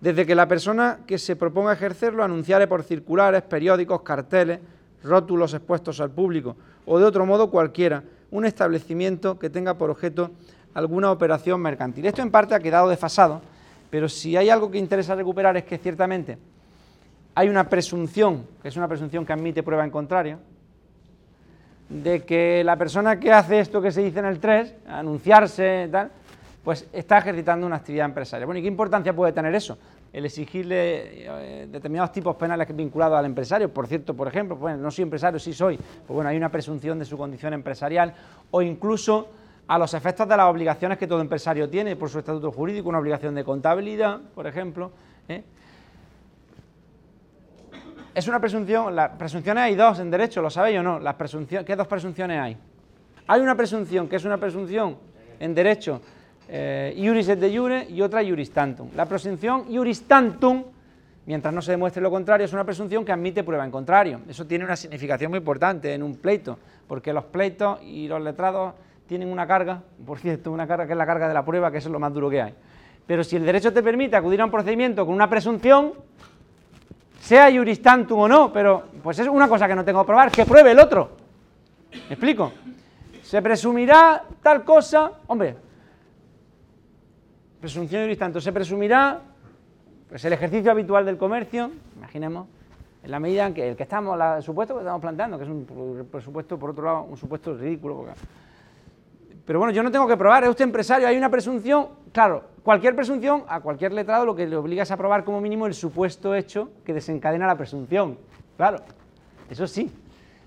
[0.00, 4.58] desde que la persona que se proponga ejercerlo anunciare por circulares, periódicos, carteles,
[5.04, 10.30] rótulos expuestos al público o de otro modo cualquiera un establecimiento que tenga por objeto
[10.74, 12.06] alguna operación mercantil.
[12.06, 13.40] Esto en parte ha quedado desfasado,
[13.90, 16.38] pero si hay algo que interesa recuperar es que ciertamente
[17.34, 20.38] hay una presunción, que es una presunción que admite prueba en contrario,
[21.88, 26.10] de que la persona que hace esto que se dice en el 3, anunciarse, tal,
[26.62, 28.46] pues está ejercitando una actividad empresarial.
[28.46, 29.76] Bueno, ¿y qué importancia puede tener eso?
[30.12, 33.72] El exigirle eh, determinados tipos penales vinculados al empresario.
[33.72, 36.98] Por cierto, por ejemplo, bueno, no soy empresario, sí soy, pues bueno, hay una presunción
[36.98, 38.14] de su condición empresarial
[38.50, 39.28] o incluso
[39.68, 42.98] a los efectos de las obligaciones que todo empresario tiene por su estatuto jurídico, una
[42.98, 44.90] obligación de contabilidad, por ejemplo.
[45.28, 45.44] ¿eh?
[48.12, 50.98] Es una presunción, las presunciones hay dos en derecho, ¿lo sabéis o no?
[50.98, 52.56] Las presunciones, ¿Qué dos presunciones hay?
[53.28, 54.96] Hay una presunción que es una presunción
[55.38, 56.00] en derecho
[56.52, 58.88] eh, iuris et de jure y otra iuris tantum.
[58.96, 60.64] La presunción iuris tantum,
[61.26, 64.20] mientras no se demuestre lo contrario, es una presunción que admite prueba en contrario.
[64.28, 66.58] Eso tiene una significación muy importante en un pleito,
[66.88, 68.74] porque los pleitos y los letrados
[69.06, 71.78] tienen una carga, por cierto, una carga que es la carga de la prueba, que
[71.78, 72.54] es lo más duro que hay.
[73.06, 75.92] Pero si el derecho te permite acudir a un procedimiento con una presunción,
[77.20, 80.32] sea iuris tantum o no, pero pues es una cosa que no tengo que probar,
[80.32, 81.10] que pruebe el otro.
[81.92, 82.52] ¿Me explico?
[83.22, 85.69] Se presumirá tal cosa, hombre,
[87.60, 89.20] presunción y tanto se presumirá
[90.08, 92.48] pues el ejercicio habitual del comercio, imaginemos,
[93.02, 95.50] en la medida en que el que estamos, el supuesto que estamos planteando, que es
[95.50, 98.06] un presupuesto, por otro lado, un supuesto ridículo.
[99.46, 102.96] pero bueno, yo no tengo que probar, es usted empresario, hay una presunción, claro, cualquier
[102.96, 106.34] presunción, a cualquier letrado lo que le obliga es a probar como mínimo el supuesto
[106.34, 108.18] hecho que desencadena la presunción,
[108.56, 108.78] claro,
[109.48, 109.92] eso sí,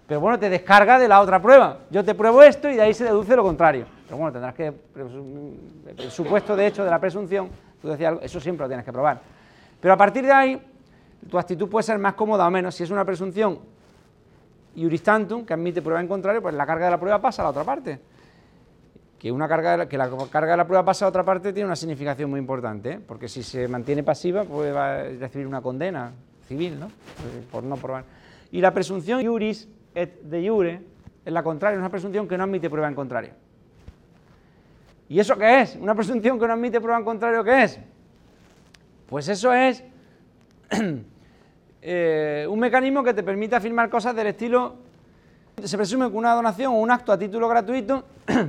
[0.08, 2.94] pero bueno, te descarga de la otra prueba, yo te pruebo esto y de ahí
[2.94, 3.86] se deduce lo contrario.
[4.06, 4.74] Pero bueno, tendrás que,
[5.98, 7.50] el supuesto de hecho de la presunción,
[7.82, 9.22] tú decías eso siempre lo tienes que probar.
[9.80, 10.62] Pero a partir de ahí,
[11.30, 12.76] tu actitud puede ser más cómoda o menos.
[12.76, 13.60] Si es una presunción
[14.76, 17.46] iuris tantum, que admite prueba en contrario, pues la carga de la prueba pasa a
[17.46, 18.00] la otra parte.
[19.20, 21.76] Que, una carga que la carga de la prueba pasa a otra parte tiene una
[21.76, 23.00] significación muy importante, ¿eh?
[23.06, 26.12] porque si se mantiene pasiva, pues va a recibir una condena
[26.48, 26.90] civil, ¿no?
[27.52, 28.04] Por no probar.
[28.52, 30.82] Y la presunción iuris et de iure,
[31.24, 33.32] es la contraria, es una presunción que no admite prueba en contrario.
[35.14, 35.78] ¿Y eso qué es?
[35.80, 37.80] ¿Una presunción que no admite prueba en contrario qué es?
[39.06, 39.84] Pues eso es
[41.84, 44.74] eh, un mecanismo que te permite afirmar cosas del estilo,
[45.64, 48.06] se presume que una donación o un acto a título gratuito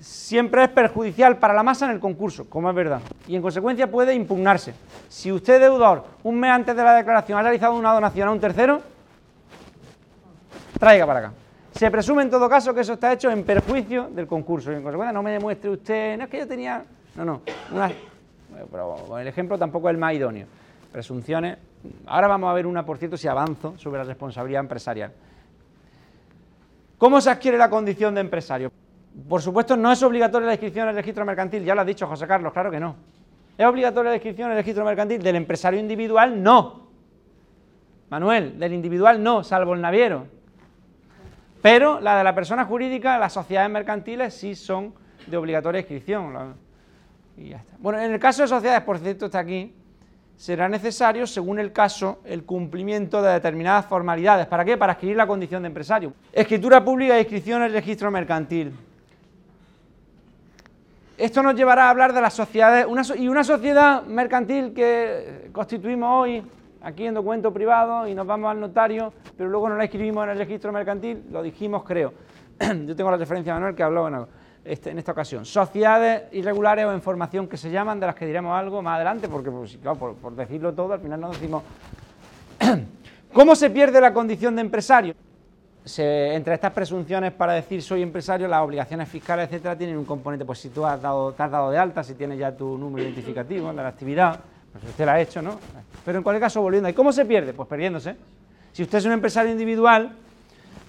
[0.00, 3.90] siempre es perjudicial para la masa en el concurso, como es verdad, y en consecuencia
[3.90, 4.74] puede impugnarse.
[5.08, 8.40] Si usted, deudor, un mes antes de la declaración ha realizado una donación a un
[8.40, 8.82] tercero,
[10.78, 11.32] traiga para acá.
[11.78, 14.82] Se presume en todo caso que eso está hecho en perjuicio del concurso y en
[14.82, 17.40] consecuencia no me demuestre usted, no es que yo tenía, no, no,
[18.68, 20.48] pero el ejemplo tampoco es el más idóneo.
[20.90, 21.56] Presunciones,
[22.06, 25.12] ahora vamos a ver una, por cierto, si avanzo sobre la responsabilidad empresarial.
[26.98, 28.72] ¿Cómo se adquiere la condición de empresario?
[29.28, 32.26] Por supuesto, no es obligatoria la inscripción el registro mercantil, ya lo ha dicho José
[32.26, 32.96] Carlos, claro que no.
[33.56, 35.22] ¿Es obligatoria la inscripción el registro mercantil?
[35.22, 36.88] Del empresario individual, no.
[38.10, 40.37] Manuel, del individual no, salvo el naviero.
[41.60, 44.94] Pero la de la persona jurídica, las sociedades mercantiles sí son
[45.26, 46.54] de obligatoria inscripción.
[47.36, 47.74] Y ya está.
[47.78, 49.74] Bueno, en el caso de sociedades, por cierto, está aquí,
[50.36, 54.46] será necesario, según el caso, el cumplimiento de determinadas formalidades.
[54.46, 54.76] ¿Para qué?
[54.76, 56.12] Para adquirir la condición de empresario.
[56.32, 58.72] Escritura pública e inscripción en el registro mercantil.
[61.16, 66.44] Esto nos llevará a hablar de las sociedades, y una sociedad mercantil que constituimos hoy,
[66.82, 70.30] aquí en documento privado, y nos vamos al notario, pero luego no la escribimos en
[70.30, 72.12] el registro mercantil, lo dijimos, creo.
[72.86, 74.26] Yo tengo la referencia de Manuel que habló en,
[74.64, 75.44] este, en esta ocasión.
[75.44, 79.28] Sociedades irregulares o en formación que se llaman, de las que diremos algo más adelante,
[79.28, 81.62] porque pues, por decirlo todo, al final no decimos...
[83.32, 85.14] ¿Cómo se pierde la condición de empresario?
[85.96, 90.58] entre estas presunciones para decir soy empresario, las obligaciones fiscales, etcétera, tienen un componente, pues
[90.58, 93.68] si tú has dado, te has dado de alta, si tienes ya tu número identificativo
[93.68, 94.40] de la actividad,
[94.72, 95.58] pues usted lo ha hecho, ¿no?
[96.04, 97.52] Pero en cualquier caso, volviendo, ¿y cómo se pierde?
[97.52, 98.16] Pues perdiéndose.
[98.72, 100.12] Si usted es un empresario individual,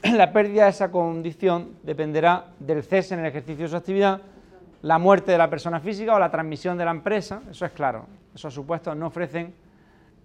[0.04, 4.22] la pérdida de esa condición dependerá del cese en el ejercicio de su actividad,
[4.82, 8.06] la muerte de la persona física o la transmisión de la empresa, eso es claro,
[8.34, 9.54] esos supuestos no ofrecen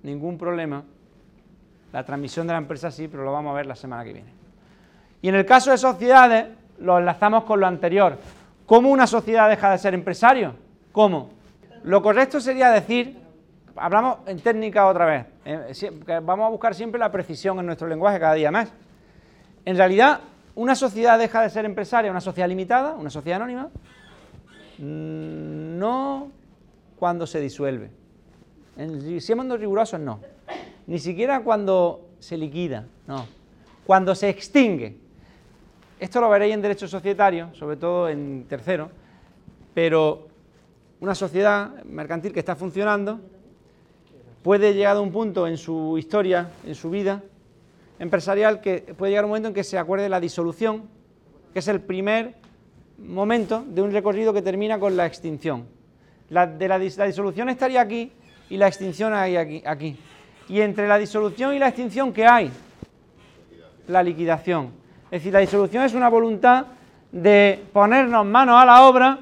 [0.03, 0.85] ningún problema.
[1.93, 4.31] La transmisión de la empresa sí, pero lo vamos a ver la semana que viene.
[5.23, 6.47] Y en el caso de sociedades,
[6.79, 8.19] lo enlazamos con lo anterior.
[8.67, 10.55] ¿Cómo una sociedad deja de ser empresario?
[10.93, 11.31] ¿Cómo?
[11.83, 13.19] Lo correcto sería decir,
[13.76, 18.18] hablamos en técnica otra vez, eh, vamos a buscar siempre la precisión en nuestro lenguaje
[18.20, 18.72] cada día más.
[19.64, 20.20] En realidad,
[20.54, 23.70] una sociedad deja de ser empresaria, una sociedad limitada, una sociedad anónima,
[24.78, 26.30] mm, no
[26.98, 27.90] cuando se disuelve.
[28.76, 30.20] En, siendo rigurosos, no.
[30.87, 33.26] Ni siquiera cuando se liquida, no.
[33.87, 34.96] Cuando se extingue.
[35.98, 38.90] Esto lo veréis en derecho societario, sobre todo en tercero,
[39.72, 40.28] pero
[41.00, 43.20] una sociedad mercantil que está funcionando
[44.44, 47.22] puede llegar a un punto en su historia, en su vida
[47.98, 50.83] empresarial, que puede llegar un momento en que se acuerde la disolución,
[51.54, 52.35] que es el primer
[52.98, 55.66] momento de un recorrido que termina con la extinción.
[56.28, 56.46] La,
[56.78, 58.12] disolución estaría aquí
[58.50, 59.96] y la extinción hay aquí, aquí.
[60.50, 62.50] Y entre la disolución y la extinción, ¿qué hay?
[63.88, 64.72] La liquidación.
[65.07, 66.66] Es decir, la disolución es una voluntad
[67.11, 69.20] de ponernos manos a la obra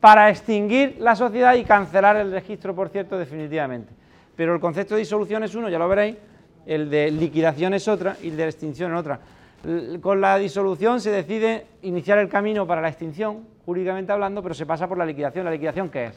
[0.00, 4.03] para extinguir la sociedad y cancelar el registro, por cierto, definitivamente.
[4.36, 6.16] Pero el concepto de disolución es uno, ya lo veréis,
[6.66, 9.20] el de liquidación es otra y el de extinción es otra.
[10.02, 14.66] Con la disolución se decide iniciar el camino para la extinción, jurídicamente hablando, pero se
[14.66, 15.44] pasa por la liquidación.
[15.44, 16.14] ¿La liquidación qué es?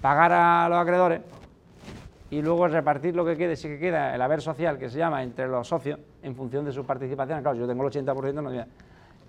[0.00, 1.20] Pagar a los acreedores
[2.30, 5.22] y luego repartir lo que quede, si que queda el haber social, que se llama,
[5.22, 7.42] entre los socios, en función de su participación.
[7.42, 8.66] Claro, yo tengo el 80%, no,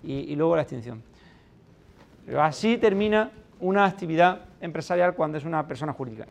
[0.04, 1.02] y, y luego la extinción.
[2.24, 3.30] Pero así termina
[3.60, 6.26] una actividad empresarial cuando es una persona jurídica.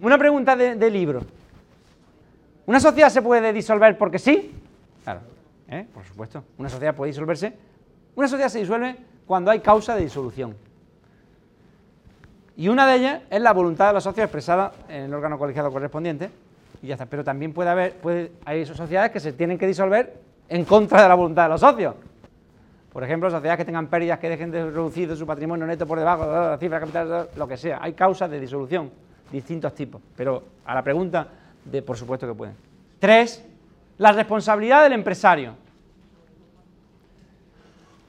[0.00, 1.22] Una pregunta de, libro.
[2.66, 4.52] ¿Una sociedad se puede disolver porque sí?
[5.04, 5.20] Claro,
[5.68, 5.86] ¿eh?
[5.92, 6.42] por supuesto.
[6.56, 7.52] Una sociedad puede disolverse.
[8.14, 10.56] Una sociedad se disuelve cuando hay causa de disolución.
[12.56, 15.70] Y una de ellas es la voluntad de los socios expresada en el órgano colegiado
[15.70, 16.30] correspondiente.
[16.82, 17.06] Y ya está.
[17.06, 20.14] Pero también puede haber, puede, hay sociedades que se tienen que disolver
[20.48, 21.94] en contra de la voluntad de los socios.
[22.92, 26.26] Por ejemplo, sociedades que tengan pérdidas que dejen de reducir su patrimonio neto por debajo
[26.26, 27.78] de la cifra capital, lo que sea.
[27.80, 28.90] Hay causas de disolución,
[29.30, 30.00] distintos tipos.
[30.16, 31.26] Pero a la pregunta,
[31.64, 32.56] de por supuesto que pueden.
[32.98, 33.44] Tres,
[33.98, 35.54] la responsabilidad del empresario.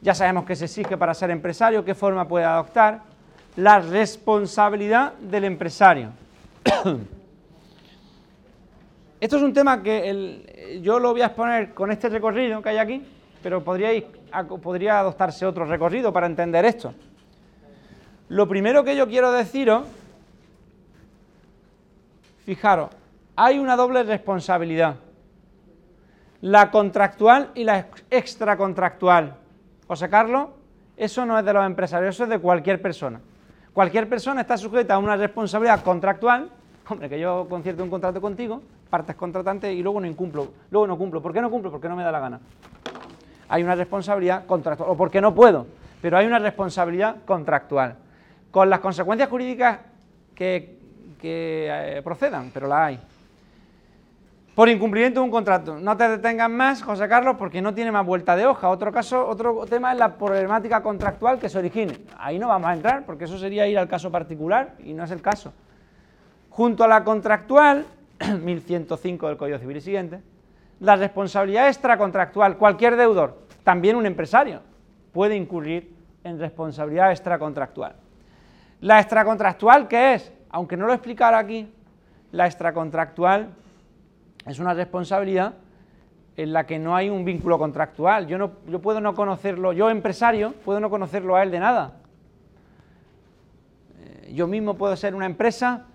[0.01, 3.01] Ya sabemos que se exige para ser empresario, qué forma puede adoptar
[3.55, 6.09] la responsabilidad del empresario.
[9.19, 12.77] Esto es un tema que yo lo voy a exponer con este recorrido que hay
[12.77, 13.05] aquí,
[13.43, 16.95] pero podría adoptarse otro recorrido para entender esto.
[18.29, 19.83] Lo primero que yo quiero deciros,
[22.45, 22.89] fijaros,
[23.35, 24.95] hay una doble responsabilidad.
[26.41, 29.35] la contractual y la extracontractual.
[29.87, 30.49] José Carlos,
[30.97, 33.21] eso no es de los empresarios, eso es de cualquier persona.
[33.73, 36.49] Cualquier persona está sujeta a una responsabilidad contractual,
[36.89, 40.97] hombre, que yo concierto un contrato contigo, partes contratante y luego no incumplo, luego no
[40.97, 41.21] cumplo.
[41.21, 41.71] ¿Por qué no cumplo?
[41.71, 42.39] Porque no me da la gana.
[43.47, 45.67] Hay una responsabilidad contractual, o porque no puedo,
[46.01, 47.95] pero hay una responsabilidad contractual,
[48.49, 49.79] con las consecuencias jurídicas
[50.33, 50.80] que,
[51.23, 52.99] eh, procedan, pero la hay.
[54.55, 55.79] Por incumplimiento de un contrato.
[55.79, 58.69] No te detengas más, José Carlos, porque no tiene más vuelta de hoja.
[58.69, 61.97] Otro caso, otro tema es la problemática contractual que se origine.
[62.17, 65.11] Ahí no vamos a entrar, porque eso sería ir al caso particular y no es
[65.11, 65.53] el caso.
[66.49, 67.85] Junto a la contractual,
[68.43, 70.21] 1105 del Código Civil y siguiente,
[70.81, 74.61] la responsabilidad extracontractual, cualquier deudor, también un empresario,
[75.13, 75.95] puede incurrir
[76.25, 77.95] en responsabilidad extracontractual.
[78.81, 80.31] La extracontractual, ¿qué es?
[80.51, 81.71] Aunque no lo explicara aquí,
[82.31, 83.49] la extracontractual
[84.45, 85.53] es una responsabilidad
[86.35, 88.27] en la que no hay un vínculo contractual.
[88.27, 91.93] Yo, no, yo puedo no conocerlo, yo empresario, puedo no conocerlo a él de nada.
[93.99, 95.85] Eh, yo mismo puedo ser una empresa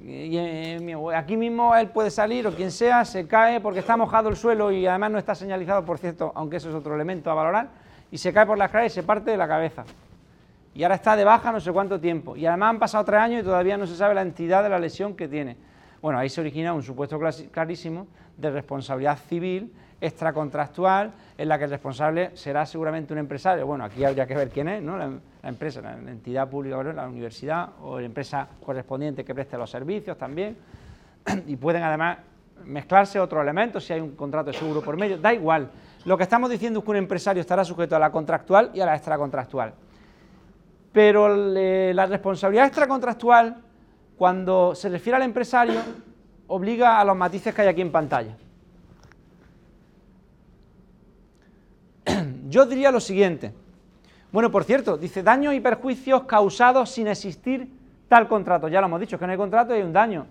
[0.00, 4.28] y eh, aquí mismo él puede salir o quien sea, se cae porque está mojado
[4.28, 7.34] el suelo y además no está señalizado, por cierto, aunque eso es otro elemento a
[7.34, 7.68] valorar,
[8.10, 9.84] y se cae por la escalera y se parte de la cabeza.
[10.74, 12.36] Y ahora está de baja no sé cuánto tiempo.
[12.36, 14.78] Y además han pasado tres años y todavía no se sabe la entidad de la
[14.78, 15.56] lesión que tiene.
[16.00, 17.18] Bueno, ahí se origina un supuesto
[17.50, 18.06] clarísimo
[18.36, 23.66] de responsabilidad civil extracontractual en la que el responsable será seguramente un empresario.
[23.66, 24.96] Bueno, aquí habría que ver quién es, ¿no?
[24.96, 25.10] La,
[25.42, 30.56] empresa, la, entidad pública, la universidad o la empresa correspondiente que preste los servicios también.
[31.46, 32.18] Y pueden además
[32.64, 35.68] mezclarse otros elementos, si hay un contrato de seguro por medio, da igual.
[36.04, 38.86] Lo que estamos diciendo es que un empresario estará sujeto a la contractual y a
[38.86, 39.74] la extracontractual.
[40.98, 43.62] Pero la responsabilidad extracontractual
[44.16, 45.80] cuando se refiere al empresario,
[46.48, 48.36] obliga a los matices que hay aquí en pantalla.
[52.48, 53.54] Yo diría lo siguiente.
[54.32, 57.68] Bueno, por cierto, dice daños y perjuicios causados sin existir
[58.08, 58.66] tal contrato.
[58.66, 60.26] Ya lo hemos dicho, que no hay contrato y hay un daño.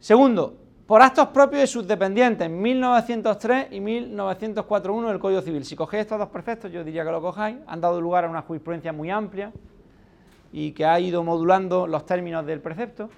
[0.00, 0.56] Segundo,
[0.86, 5.64] por actos propios de sus dependientes, 1903 y 1904.1 del Código Civil.
[5.64, 7.56] Si cogéis estos dos preceptos, yo diría que lo cojáis.
[7.66, 9.50] Han dado lugar a una jurisprudencia muy amplia
[10.52, 13.08] y que ha ido modulando los términos del precepto,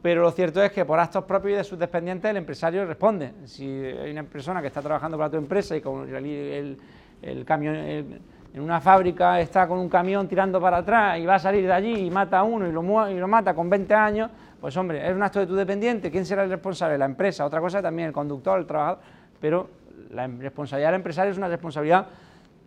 [0.00, 3.32] pero lo cierto es que por actos propios de sus dependientes el empresario responde.
[3.44, 8.60] Si hay una persona que está trabajando para tu empresa y con el, camión, en
[8.60, 12.06] una fábrica está con un camión tirando para atrás y va a salir de allí
[12.06, 14.30] y mata a uno y lo, y lo mata con 20 años,
[14.64, 16.96] pues hombre, es un acto de tu dependiente, ¿quién será el responsable?
[16.96, 18.98] La empresa, otra cosa también el conductor, el trabajador,
[19.38, 19.68] pero
[20.08, 22.06] la responsabilidad del empresario es una responsabilidad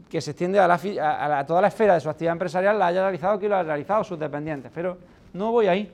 [0.07, 3.49] que se extiende a, toda la esfera de su actividad empresarial, la haya realizado quien
[3.49, 4.71] lo ha realizado, sus dependientes.
[4.75, 4.95] Pero
[5.33, 5.91] no voy ahí.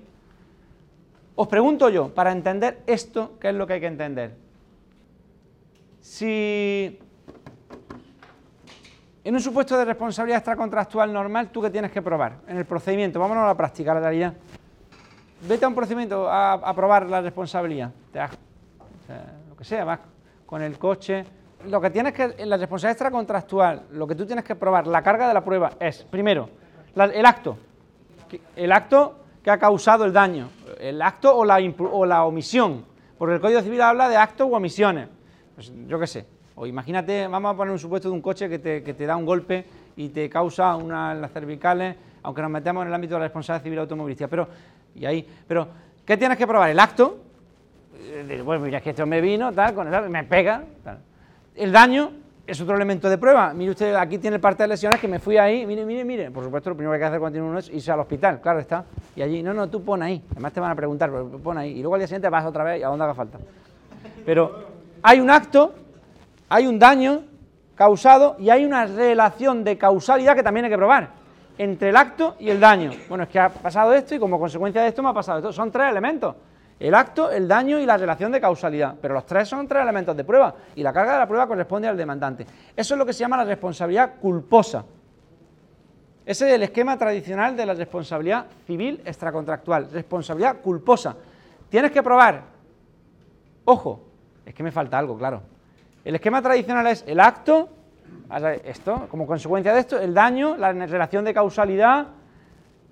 [1.36, 4.36] Os pregunto yo, para entender esto, ¿qué es lo que hay que entender?
[6.02, 7.00] Si
[9.24, 12.40] en un supuesto de responsabilidad extracontractual normal, ¿tú qué tienes que probar?
[12.46, 14.34] En el procedimiento, vámonos a la práctica, la realidad.
[15.46, 17.92] Vete a un procedimiento a, probar la responsabilidad.
[18.12, 18.20] Te
[19.50, 20.00] lo que sea, vas
[20.46, 21.26] con el coche,
[21.68, 25.02] lo que tienes que, en la responsabilidad extracontractual, lo que tú tienes que probar, la
[25.02, 26.50] carga de la prueba es, primero,
[26.96, 27.58] el acto,
[28.56, 31.58] el acto que ha causado el daño, el acto o la,
[31.92, 32.86] o la omisión,
[33.18, 35.10] porque el Código Civil habla de actos u omisiones,
[35.56, 36.26] pues, yo qué sé,
[36.56, 39.18] o imagínate, vamos a poner un supuesto de un coche que te, que te da
[39.18, 39.66] un golpe
[39.96, 43.26] y te causa una en las cervicales, aunque nos metemos en el ámbito de la
[43.26, 44.48] responsabilidad civil automovilística, pero,
[44.96, 45.68] y ahí, pero,
[46.06, 46.70] ¿qué tienes que probar?
[46.70, 47.18] El acto,
[48.00, 50.64] eh, bueno, mira, es que esto me vino, tal, con el, me pega.
[51.56, 52.12] El daño
[52.46, 53.54] es otro elemento de prueba.
[53.54, 56.32] Mire usted, aquí tiene parte de lesiones que me fui ahí, mire, mire, mire.
[56.32, 58.40] Por supuesto, lo primero que hay que hacer cuando tiene uno es irse al hospital,
[58.42, 58.86] claro está.
[59.16, 60.22] Y allí, no, no, tú pon ahí.
[60.32, 61.72] Además te van a preguntar, pero pon ahí.
[61.72, 63.40] Y luego al día siguiente vas otra vez a dónde haga falta.
[64.26, 64.66] Pero
[65.02, 65.74] hay un acto,
[66.50, 67.24] hay un daño
[67.76, 71.23] causado y hay una relación de causalidad que también hay que probar
[71.58, 72.92] entre el acto y el daño.
[73.08, 75.54] Bueno, es que ha pasado esto y como consecuencia de esto me ha pasado esto.
[75.54, 76.36] Son tres elementos
[76.80, 78.96] el acto, el daño y la relación de causalidad.
[79.02, 81.88] Pero los tres son tres elementos de prueba y la carga de la prueba corresponde
[81.88, 82.46] al demandante.
[82.76, 84.84] Eso es lo que se llama la responsabilidad culposa.
[86.26, 89.92] Ese es el esquema tradicional de la responsabilidad civil extracontractual.
[89.92, 91.16] Responsabilidad culposa.
[91.70, 92.44] Tienes que probar.
[93.66, 94.02] Ojo,
[94.46, 95.42] es que me falta algo, claro.
[96.04, 97.70] El esquema tradicional es el acto,
[98.64, 102.08] esto, como consecuencia de esto, el daño, la relación de causalidad,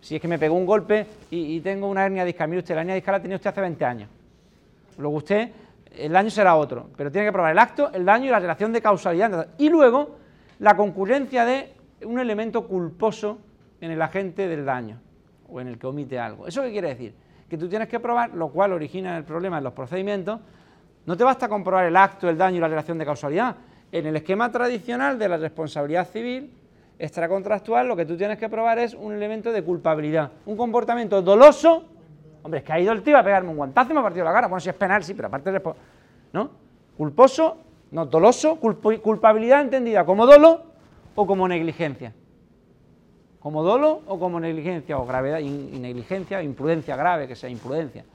[0.02, 2.82] si es que me pegó un golpe y, tengo una hernia discal, mire usted, la
[2.82, 4.10] hernia discal la tenía usted hace 20 años.
[4.98, 5.50] Luego usted,
[5.96, 8.74] el daño será otro, pero tiene que probar el acto, el daño y la relación
[8.74, 9.50] de causalidad.
[9.58, 10.18] Y luego,
[10.60, 13.40] la concurrencia de un elemento culposo
[13.80, 15.00] en el agente del daño
[15.50, 16.48] o en el que omite algo.
[16.48, 17.14] ¿Eso qué quiere decir?
[17.48, 20.40] Que tú tienes que probar, lo cual origina el problema en los procedimientos,
[21.04, 23.56] No te basta comprobar el acto, el daño y la relación de causalidad.
[23.92, 26.54] En el esquema tradicional de la responsabilidad civil
[26.98, 30.32] extracontractual, lo que tú tienes que probar es un elemento de culpabilidad.
[30.46, 31.84] Un comportamiento doloso.
[32.44, 34.24] Hombre, es que ha ido el tío a pegarme un guantazo y me ha partido
[34.24, 34.48] la cara.
[34.48, 35.62] Bueno, si es penal, sí, pero aparte de.
[36.32, 36.52] ¿No?
[36.96, 37.58] Culposo,
[37.92, 40.64] no, doloso, culpabilidad entendida como dolo
[41.16, 42.14] o como negligencia.
[43.40, 48.06] Como dolo o como negligencia, o gravedad, y negligencia, imprudencia grave, que sea imprudencia.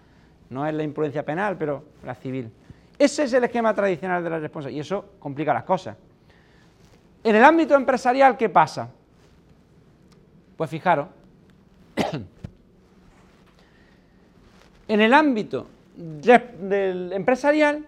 [0.49, 2.51] No es la imprudencia penal, pero la civil.
[2.99, 5.97] Ese es el esquema tradicional de la responsabilidad y eso complica las cosas.
[7.23, 8.89] En el ámbito empresarial, ¿qué pasa?
[10.57, 11.09] Pues fijaros,
[14.89, 15.67] en el ámbito
[15.97, 17.85] del empresarial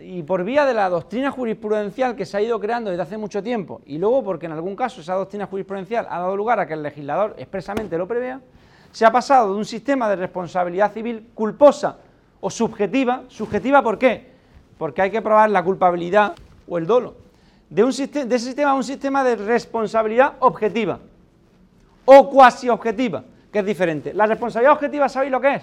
[0.00, 3.42] y por vía de la doctrina jurisprudencial que se ha ido creando desde hace mucho
[3.42, 6.74] tiempo, y luego porque en algún caso esa doctrina jurisprudencial ha dado lugar a que
[6.74, 8.40] el legislador expresamente lo prevea,
[8.90, 11.98] se ha pasado de un sistema de responsabilidad civil culposa
[12.40, 13.22] o subjetiva.
[13.28, 14.31] ¿Subjetiva por qué?
[14.82, 16.34] Porque hay que probar la culpabilidad
[16.66, 17.14] o el dolo.
[17.70, 20.98] De, un, de ese sistema a un sistema de responsabilidad objetiva
[22.04, 23.22] o cuasi objetiva,
[23.52, 24.12] que es diferente.
[24.12, 25.62] La responsabilidad objetiva, ¿sabéis lo que es?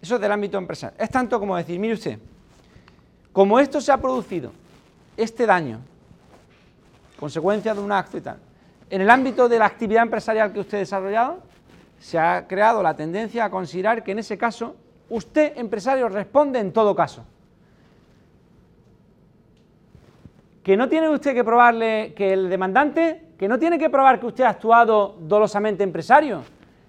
[0.00, 0.98] Eso es del ámbito empresarial.
[0.98, 2.18] Es tanto como decir, mire usted,
[3.30, 4.50] como esto se ha producido,
[5.18, 5.80] este daño,
[7.20, 8.38] consecuencia de un acto y tal,
[8.88, 11.40] en el ámbito de la actividad empresarial que usted ha desarrollado,
[12.00, 14.76] se ha creado la tendencia a considerar que en ese caso
[15.08, 17.24] usted, empresario, responde en todo caso.
[20.62, 24.26] Que no tiene usted que probarle que el demandante, que no tiene que probar que
[24.26, 26.42] usted ha actuado dolosamente empresario,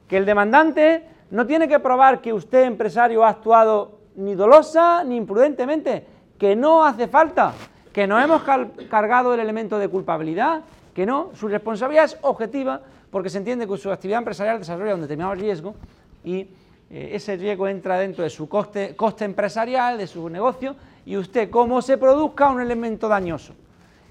[0.08, 5.16] que el demandante no tiene que probar que usted, empresario, ha actuado ni dolosa ni
[5.16, 6.06] imprudentemente,
[6.40, 7.54] que no hace falta,
[7.94, 8.42] que no hemos
[8.90, 10.62] cargado el elemento de culpabilidad,
[10.94, 15.02] que no, su responsabilidad es objetiva porque se entiende que su actividad empresarial desarrolla un
[15.02, 15.76] determinado riesgo
[16.24, 16.48] y
[16.90, 20.76] eh, ese riesgo entra dentro de su coste, empresarial, de su negocio,
[21.06, 23.54] y usted, como se produzca un elemento dañoso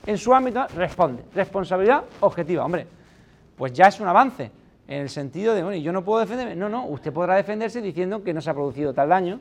[0.07, 1.25] en su ámbito, responde.
[1.35, 2.65] Responsabilidad objetiva.
[2.65, 2.87] Hombre,
[3.57, 4.51] pues ya es un avance
[4.87, 6.55] en el sentido de, bueno, yo no puedo defenderme.
[6.55, 9.41] No, no, usted podrá defenderse diciendo que no se ha producido tal daño,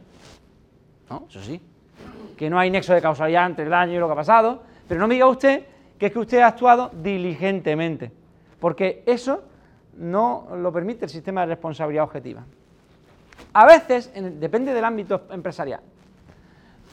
[1.10, 1.26] ¿no?
[1.30, 1.62] Eso sí,
[2.36, 5.00] que no hay nexo de causalidad entre el daño y lo que ha pasado, pero
[5.00, 5.66] no me diga usted
[5.98, 8.12] que es que usted ha actuado diligentemente,
[8.60, 9.44] porque eso
[9.98, 12.44] no lo permite el sistema de responsabilidad objetiva.
[13.54, 15.82] A veces, depende del ámbito empresarial.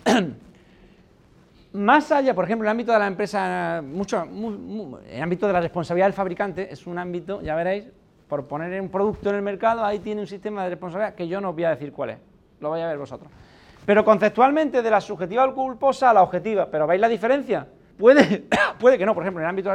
[1.72, 4.22] Más allá, por ejemplo, el ámbito de la empresa, mucho,
[5.08, 7.86] el ámbito de la responsabilidad del fabricante es un ámbito, ya veréis,
[8.28, 11.40] por poner un producto en el mercado, ahí tiene un sistema de responsabilidad que yo
[11.40, 12.18] no os voy a decir cuál es,
[12.60, 13.30] lo vais a ver vosotros.
[13.84, 17.66] Pero conceptualmente de la subjetiva culposa a la objetiva, ¿pero veis la diferencia?
[17.98, 18.44] Puede,
[18.78, 19.72] puede que no, por ejemplo, en el ámbito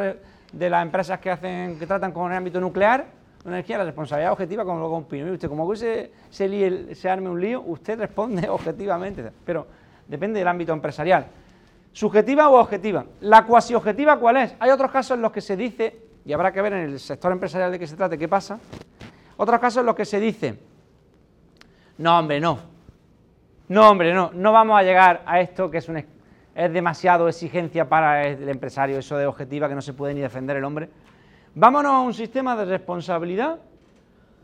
[0.54, 3.17] de las empresas que hacen, que tratan con el ámbito nuclear,
[3.52, 5.32] energía, la responsabilidad objetiva, como lo compino.
[5.32, 9.68] usted, como que se, se, se arme un lío, usted responde objetivamente, pero
[10.08, 11.28] depende del ámbito empresarial.
[11.94, 13.06] ¿Subjetiva o objetiva?
[13.22, 14.56] ¿La cuasi objetiva cuál es?
[14.60, 17.32] Hay otros casos en los que se dice y habrá que ver en el sector
[17.32, 18.60] empresarial de qué se trate qué pasa.
[19.38, 20.60] Otros casos en los que se dice,
[21.98, 22.60] no hombre, no,
[23.70, 25.98] no hombre, no, no vamos a llegar a esto que es, un,
[26.56, 30.58] es demasiado exigencia para el empresario, eso de objetiva que no se puede ni defender
[30.58, 30.90] el hombre.
[31.60, 33.58] Vámonos a un sistema de responsabilidad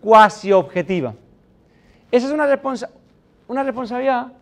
[0.01, 1.13] cuasi objetiva.
[2.11, 2.59] Esa es una,
[3.47, 4.33] una responsabilidad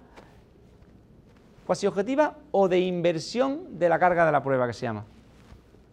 [1.67, 5.03] cuasi objetiva o de inversión de la carga de la prueba que se llama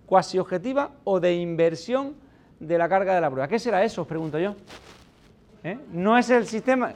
[0.06, 2.14] cuasi objetiva o de inversión
[2.60, 3.48] de la carga de la prueba.
[3.48, 4.02] ¿Qué será eso?
[4.02, 4.54] Os pregunto yo.
[5.64, 5.80] ¿Eh?
[5.90, 6.92] No es el sistema.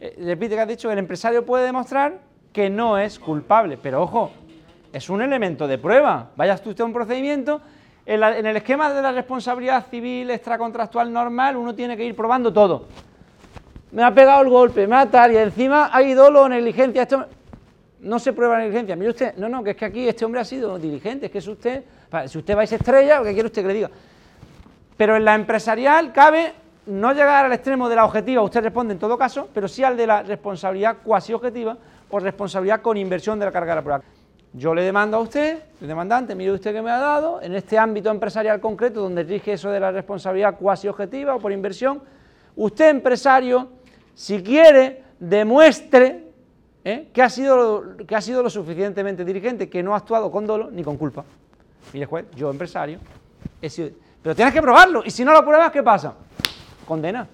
[0.00, 2.18] Eh, repite que has dicho, el empresario puede demostrar
[2.52, 4.32] que no es culpable, pero ojo,
[4.92, 6.32] es un elemento de prueba.
[6.34, 7.62] Vayas tú usted a un procedimiento,
[8.04, 12.86] en, el esquema de la responsabilidad civil extracontractual normal, uno tiene que ir probando todo.
[13.92, 17.02] Me ha pegado el golpe, me ha tal, y encima hay dolo o negligencia.
[17.02, 17.26] Esto
[18.00, 18.96] no se prueba negligencia.
[18.96, 21.38] Mire usted, no, no, que es que aquí este hombre ha sido dirigente, es que
[21.38, 21.84] es usted,
[22.26, 23.90] si usted va a estrella, ¿qué quiere usted que le diga?
[24.96, 26.52] Pero en la empresarial cabe
[26.86, 29.96] no llegar al extremo de la objetiva, usted responde en todo caso, pero sí al
[29.96, 31.76] de la responsabilidad cuasi objetiva
[32.10, 34.02] o responsabilidad con inversión de la carga de la prueba.
[34.54, 37.78] Yo le demando a usted, el demandante, mire usted que me ha dado, en este
[37.78, 42.02] ámbito empresarial concreto donde rige eso de la responsabilidad cuasi objetiva o por inversión,
[42.56, 43.70] usted empresario,
[44.14, 46.26] si quiere, demuestre
[46.84, 47.08] ¿eh?
[47.14, 50.70] que, ha sido, que ha sido lo suficientemente dirigente, que no ha actuado con dolo
[50.70, 51.24] ni con culpa.
[51.94, 52.98] Mire, juez, yo empresario,
[53.60, 53.88] he sido...
[54.22, 56.12] pero tienes que probarlo, y si no lo pruebas, ¿qué pasa?
[56.86, 57.26] Condena,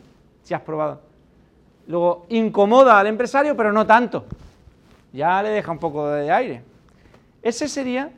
[0.44, 1.00] si has probado.
[1.88, 4.24] Luego, incomoda al empresario, pero no tanto.
[5.12, 6.67] Ya le deja un poco de aire.
[7.42, 8.10] Ese sería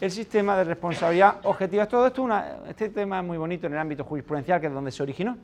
[0.00, 1.86] el sistema de responsabilidad objetiva.
[1.86, 4.90] Todo esto, una, este tema es muy bonito en el ámbito jurisprudencial, que es donde
[4.90, 5.36] se originó.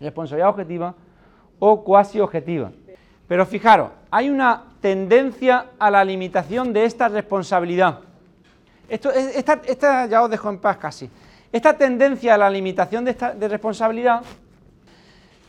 [0.00, 0.94] Responsabilidad objetiva
[1.58, 2.70] o cuasi objetiva.
[3.26, 8.00] Pero fijaros, hay una tendencia a la limitación de esta responsabilidad.
[8.88, 11.08] Esto, esta, ya os dejo en paz casi.
[11.50, 14.22] Esta tendencia a la limitación de, esta, de responsabilidad,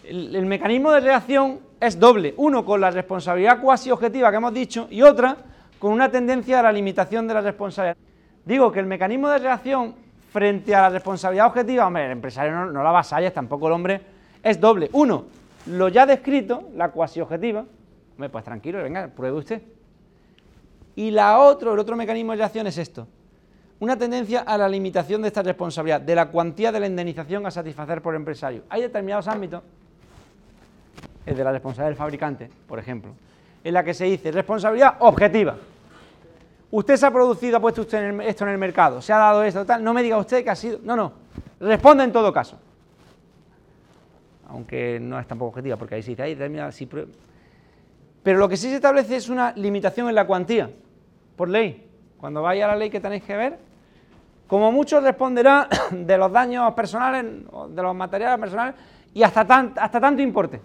[0.04, 2.34] el, mecanismo de reacción es doble.
[2.38, 5.36] Uno con la responsabilidad cuasi objetiva que hemos dicho y otra
[5.80, 7.98] con una tendencia a la limitación de la responsabilidad.
[8.46, 9.96] Digo que el mecanismo de reacción
[10.32, 14.02] frente a la responsabilidad objetiva, hombre, el empresario no, no la vasalla, tampoco el hombre,
[14.44, 14.90] es doble.
[14.94, 15.26] Uno,
[15.68, 17.66] lo ya descrito, la cuasi objetiva,
[18.14, 19.62] hombre, pues tranquilo, venga, pruebe usted.
[20.96, 23.08] Y la otro, el otro mecanismo de reacción es esto,
[23.80, 27.52] una tendencia a la limitación de esta responsabilidad, de la cuantía de la indemnización a
[27.52, 28.64] satisfacer por el empresario.
[28.70, 29.64] Hay determinados ámbitos,
[31.26, 33.12] el de la responsabilidad del fabricante, por ejemplo,
[33.66, 35.58] en la que se dice responsabilidad objetiva.
[36.70, 39.66] Usted se ha producido, ha puesto usted esto en el mercado, se ha dado esto,
[39.66, 40.80] tal, no me diga usted que ha sido...
[40.84, 41.14] No, no,
[41.60, 42.60] responde en todo caso.
[44.50, 46.88] Aunque no es tampoco objetiva, porque ahí dice, ahí termina, si
[48.22, 50.70] Pero lo que sí se establece es una limitación en la cuantía,
[51.36, 51.90] por ley.
[52.20, 53.58] Cuando vaya a la ley que tenéis que ver,
[54.46, 57.26] como mucho responderá de los daños personales,
[57.70, 58.76] de los materiales personales,
[59.12, 60.62] y hasta, hasta tanto importe.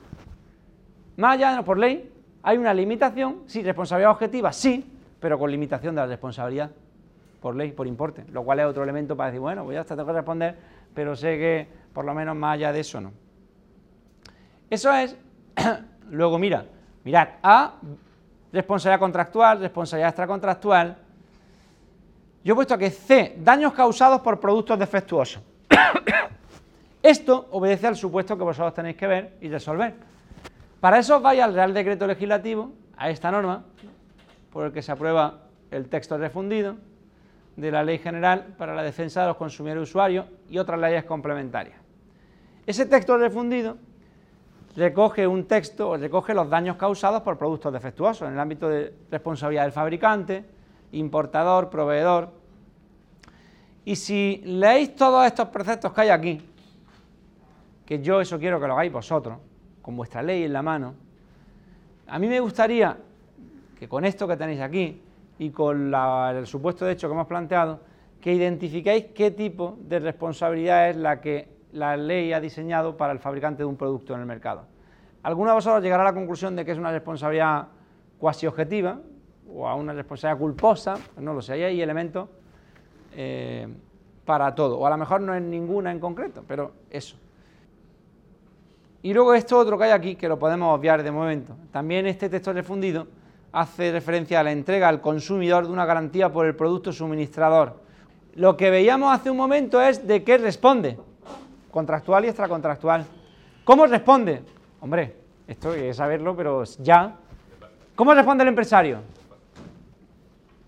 [1.17, 2.11] Más allá, por ley,
[2.43, 6.71] hay una limitación, sí, responsabilidad objetiva, sí, pero con limitación de la responsabilidad,
[7.41, 9.95] por ley, por importe, lo cual es otro elemento para decir, bueno, pues ya está,
[9.95, 10.57] tengo que responder,
[10.95, 13.13] pero sé que por lo menos más allá de eso no.
[14.69, 15.17] Eso es,
[16.11, 16.65] luego mira,
[17.05, 17.75] mirad, A,
[18.53, 20.97] responsabilidad contractual, responsabilidad extracontractual.
[22.43, 25.43] Yo he puesto que C, daños causados por productos defectuosos.
[27.03, 29.95] Esto obedece al supuesto que vosotros tenéis que ver y resolver.
[30.81, 33.65] Para eso vais al Real Decreto Legislativo, a esta norma,
[34.51, 36.77] por el que se aprueba el texto refundido
[37.57, 41.05] de la Ley General para la Defensa de los Consumidores y Usuarios y otras leyes
[41.05, 41.79] complementarias.
[42.67, 43.77] Ese texto refundido
[44.75, 49.65] recoge un texto, recoge los daños causados por productos defectuosos en el ámbito de responsabilidad
[49.65, 50.45] del fabricante,
[50.93, 52.31] importador, proveedor.
[53.85, 56.41] Y si leéis todos estos preceptos que hay aquí,
[57.85, 59.39] que yo eso quiero que lo hagáis vosotros,
[59.91, 60.95] con vuestra ley en la mano,
[62.07, 62.97] a mí me gustaría
[63.77, 65.03] que con esto que tenéis aquí
[65.37, 67.81] y con el supuesto de hecho que hemos planteado,
[68.21, 73.19] que identifiquéis qué tipo de responsabilidad es la que la ley ha diseñado para el
[73.19, 74.63] fabricante de un producto en el mercado.
[75.25, 77.67] Alguno de vosotros llegará a la conclusión de que es una responsabilidad
[78.17, 79.01] cuasi objetiva
[79.53, 82.29] o a una responsabilidad culposa, no lo sé, ahí hay elementos
[83.17, 83.67] eh,
[84.25, 87.17] para todo, o a lo mejor no es ninguna en concreto, pero eso.
[89.03, 91.57] Y luego esto otro que hay aquí, que lo podemos obviar de momento.
[91.73, 93.07] También este texto refundido
[93.53, 97.81] hace referencia a la entrega al consumidor de una garantía por el producto suministrador.
[98.35, 100.99] Lo que veíamos hace un momento es de qué responde,
[101.71, 103.07] contractual y extracontractual.
[103.65, 104.43] ¿Cómo responde?
[104.81, 105.17] Hombre,
[105.49, 107.17] esto hay que saberlo, pero ya.
[107.97, 108.99] ¿Cómo responde el empresario?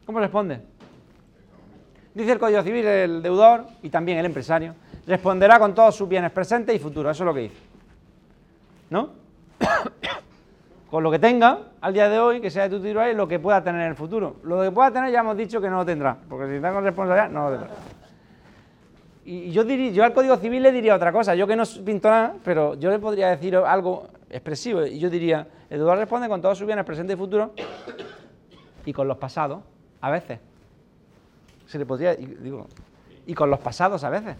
[0.07, 0.61] ¿Cómo responde?
[2.15, 4.75] Dice el Código Civil, el deudor y también el empresario,
[5.07, 7.72] responderá con todos sus bienes presentes y futuros, eso es lo que dice.
[8.93, 9.09] ¿No?
[10.91, 13.27] con lo que tenga al día de hoy, que sea de tu tiro ahí, lo
[13.27, 14.37] que pueda tener en el futuro.
[14.43, 17.31] Lo que pueda tener ya hemos dicho que no lo tendrá, porque si tengo responsabilidad,
[17.31, 17.71] no lo tendrá.
[19.25, 22.11] Y yo, diría, yo al Código Civil le diría otra cosa, yo que no pinto
[22.11, 26.43] nada, pero yo le podría decir algo expresivo, y yo diría, el deudor responde con
[26.43, 27.49] todos sus bienes presentes y futuros,
[28.85, 29.63] y con los pasados,
[30.03, 30.39] a veces.
[31.65, 32.67] Se le podría, digo,
[33.27, 34.37] y con los pasados a veces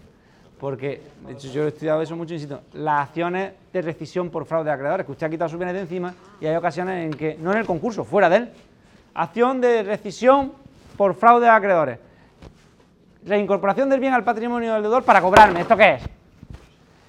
[0.59, 4.65] porque, de hecho, yo he estudiado eso mucho, insisto, las acciones de rescisión por fraude
[4.65, 7.37] de acreedores, que usted ha quitado su bienes de encima y hay ocasiones en que,
[7.39, 8.49] no en el concurso, fuera de él,
[9.13, 10.53] acción de rescisión
[10.95, 11.99] por fraude de acreedores,
[13.25, 16.03] reincorporación del bien al patrimonio del deudor para cobrarme, ¿esto qué es?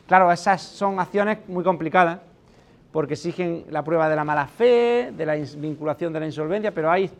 [0.07, 2.19] Claro, esas son acciones muy complicadas,
[2.93, 6.91] porque exigen la prueba de la mala fe, de la vinculación de la insolvencia, pero
[6.91, 7.11] hay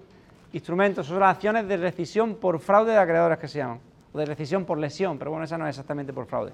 [0.53, 4.25] instrumentos, son las acciones de rescisión por fraude de acreedores que se llaman o de
[4.25, 6.53] rescisión por lesión, pero bueno, esa no es exactamente por fraude.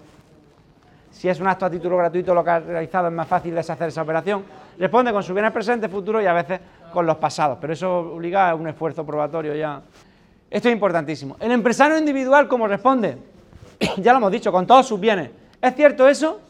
[1.10, 3.88] Si es un acto a título gratuito lo que ha realizado, es más fácil deshacer
[3.88, 4.44] esa operación.
[4.78, 6.60] Responde con sus bienes presentes, futuros y a veces
[6.92, 9.82] con los pasados, pero eso obliga a un esfuerzo probatorio ya.
[10.48, 11.36] Esto es importantísimo.
[11.38, 13.18] El empresario individual, ¿cómo responde?
[13.98, 15.30] ya lo hemos dicho, con todos sus bienes.
[15.60, 16.40] ¿Es cierto eso?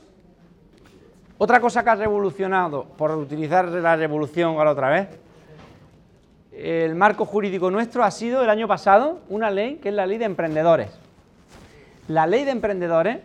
[1.38, 5.08] Otra cosa que ha revolucionado, por utilizar la revolución a la otra vez,
[6.60, 10.18] el marco jurídico nuestro ha sido el año pasado una ley que es la ley
[10.18, 10.90] de emprendedores.
[12.06, 13.20] La ley de emprendedores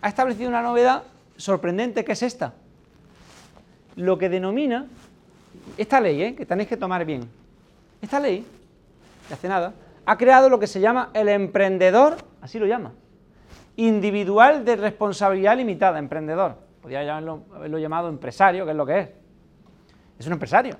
[0.00, 1.02] ha establecido una novedad
[1.36, 2.54] sorprendente que es esta.
[3.96, 4.86] Lo que denomina,
[5.76, 6.34] esta ley, ¿eh?
[6.34, 7.28] que tenéis que tomar bien,
[8.00, 8.46] esta ley,
[9.28, 9.74] que hace nada,
[10.06, 12.92] ha creado lo que se llama el emprendedor, así lo llama,
[13.76, 16.56] individual de responsabilidad limitada, emprendedor.
[16.80, 19.08] Podría haberlo, haberlo llamado empresario, que es lo que es.
[20.18, 20.76] Es un empresario.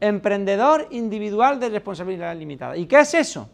[0.00, 2.76] Emprendedor individual de responsabilidad limitada.
[2.76, 3.48] ¿Y qué es eso?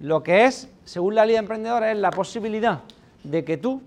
[0.00, 2.80] Lo que es, según la ley de emprendedores, es la posibilidad
[3.24, 3.82] de que tú,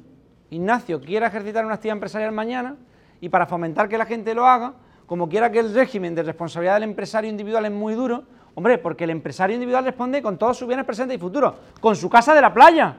[0.49, 2.75] Ignacio, quiera ejercitar una actividad empresarial mañana
[3.21, 4.73] y para fomentar que la gente lo haga,
[5.05, 8.23] como quiera que el régimen de responsabilidad del empresario individual es muy duro,
[8.55, 12.09] hombre, porque el empresario individual responde con todos sus bienes presentes y futuros, con su
[12.09, 12.95] casa de la playa.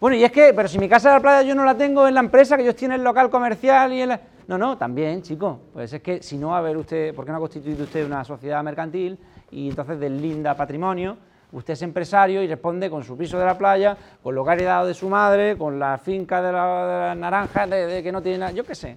[0.00, 2.06] Bueno, y es que, pero si mi casa de la playa yo no la tengo
[2.06, 4.20] en la empresa, que ellos tienen el local comercial y en la...
[4.48, 5.60] No, no, también, chico.
[5.74, 8.24] Pues es que si no, a ver usted, ¿por qué no ha constituido usted una
[8.24, 9.18] sociedad mercantil
[9.50, 11.18] y entonces del linda patrimonio?
[11.52, 14.86] Usted es empresario y responde con su piso de la playa, con lo que heredado
[14.86, 18.64] de su madre, con la finca de las naranjas, de, que no tiene nada, yo
[18.64, 18.96] qué sé.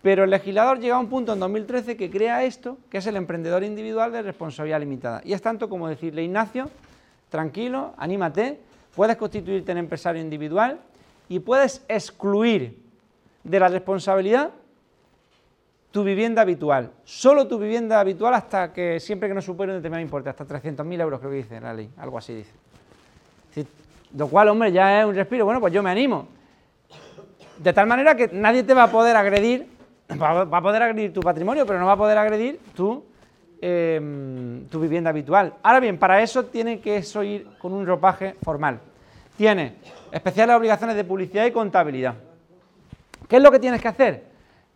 [0.00, 3.16] Pero el legislador llega a un punto en 2013 que crea esto, que es el
[3.16, 5.20] emprendedor individual de responsabilidad limitada.
[5.24, 6.70] Y es tanto como decirle, Ignacio,
[7.28, 8.60] tranquilo, anímate,
[8.96, 10.80] puedes constituirte en empresario individual
[11.28, 12.91] y puedes excluir
[13.44, 14.50] de la responsabilidad
[15.92, 16.90] tu vivienda habitual.
[17.04, 21.00] Solo tu vivienda habitual hasta que siempre que no supere un determinado importe, hasta 300.000
[21.00, 22.52] euros creo que dice la ley, algo así dice.
[24.16, 25.44] Lo cual, hombre, ya es un respiro.
[25.44, 26.28] Bueno, pues yo me animo.
[27.58, 29.66] De tal manera que nadie te va a poder agredir,
[30.20, 33.04] va a poder agredir tu patrimonio, pero no va a poder agredir tu,
[33.60, 35.54] em, tu vivienda habitual.
[35.62, 38.80] Ahora bien, para eso tiene que ir con un ropaje formal.
[39.36, 39.76] Tiene
[40.10, 42.14] especiales obligaciones de publicidad y contabilidad.
[43.32, 44.24] ¿Qué es lo que tienes que hacer?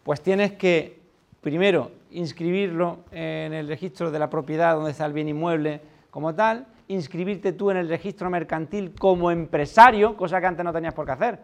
[0.03, 0.99] Pues tienes que,
[1.43, 6.67] primero, inscribirlo en el registro de la propiedad donde está el bien inmueble como tal,
[6.89, 11.13] inscribirte tú en el registro mercantil como empresario, cosa que antes no tenías por qué
[11.13, 11.39] hacer,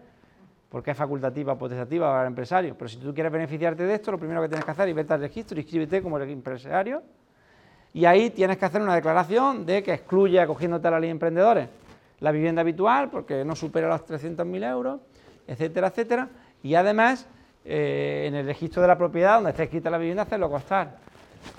[0.71, 2.75] porque es facultativa potestativa para el empresario.
[2.79, 5.13] Pero si tú quieres beneficiarte de esto, lo primero que tienes que hacer es vete
[5.13, 7.03] al registro, inscríbete como empresario,
[7.93, 11.13] y ahí tienes que hacer una declaración de que excluye, acogiéndote a la ley de
[11.13, 11.69] emprendedores,
[12.21, 15.01] la vivienda habitual, porque no supera los 300.000 euros,
[15.47, 16.29] etcétera, etcétera,
[16.63, 17.27] y además
[17.65, 20.97] eh, en el registro de la propiedad donde está escrita la vivienda hacerlo costar.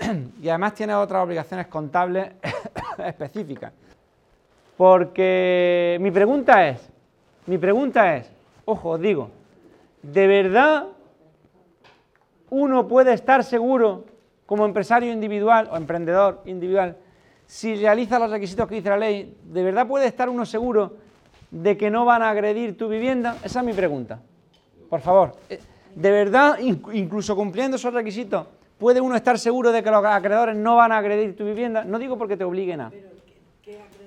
[0.42, 2.32] y además tiene otras obligaciones contables
[2.98, 3.72] específicas.
[4.76, 6.90] Porque mi pregunta es,
[7.46, 8.30] mi pregunta es,
[8.64, 9.30] ojo, os digo,
[10.02, 10.86] ¿de verdad
[12.50, 14.04] uno puede estar seguro
[14.46, 16.96] como empresario individual o emprendedor individual
[17.46, 19.36] si realiza los requisitos que dice la ley?
[19.44, 20.96] ¿De verdad puede estar uno seguro
[21.50, 23.36] de que no van a agredir tu vivienda?
[23.44, 24.20] Esa es mi pregunta.
[24.94, 25.58] Por favor, eh,
[25.92, 28.46] ¿de verdad, incluso cumpliendo esos requisitos,
[28.78, 31.82] puede uno estar seguro de que los acreedores no van a agredir tu vivienda?
[31.82, 32.92] No digo porque te obliguen a.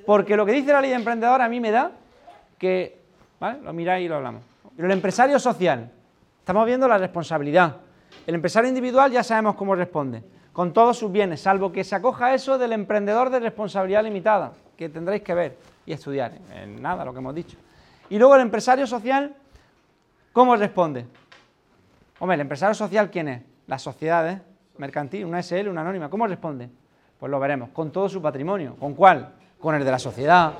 [0.06, 1.92] Porque lo que dice la ley de emprendedor a mí me da
[2.58, 3.02] que,
[3.38, 3.60] ¿vale?
[3.64, 4.44] Lo miráis y lo hablamos.
[4.78, 5.92] Pero el empresario social,
[6.40, 7.76] estamos viendo la responsabilidad.
[8.26, 10.24] El empresario individual ya sabemos cómo responde,
[10.54, 14.88] con todos sus bienes, salvo que se acoja eso del emprendedor de responsabilidad limitada, que
[14.88, 16.32] tendréis que ver y estudiar.
[16.56, 17.58] En nada, lo que hemos dicho.
[18.10, 19.36] Y luego el empresario social
[20.38, 21.04] ¿Cómo responde?
[22.20, 23.42] Hombre, el empresario social, ¿quién es?
[23.66, 24.40] Las sociedades
[24.78, 26.12] mercantil, una SL, una anónima.
[26.12, 26.70] ¿Cómo responde?
[27.20, 28.76] Pues lo veremos, con todo su patrimonio.
[28.76, 29.34] ¿Con cuál?
[29.60, 30.54] Con el de la sociedad,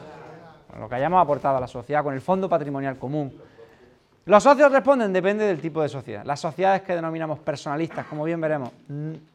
[0.68, 3.32] con lo que hayamos aportado a la sociedad, con el fondo patrimonial común.
[4.26, 6.26] Los socios responden, depende del tipo de sociedad.
[6.26, 8.72] Las sociedades que denominamos personalistas, como bien veremos,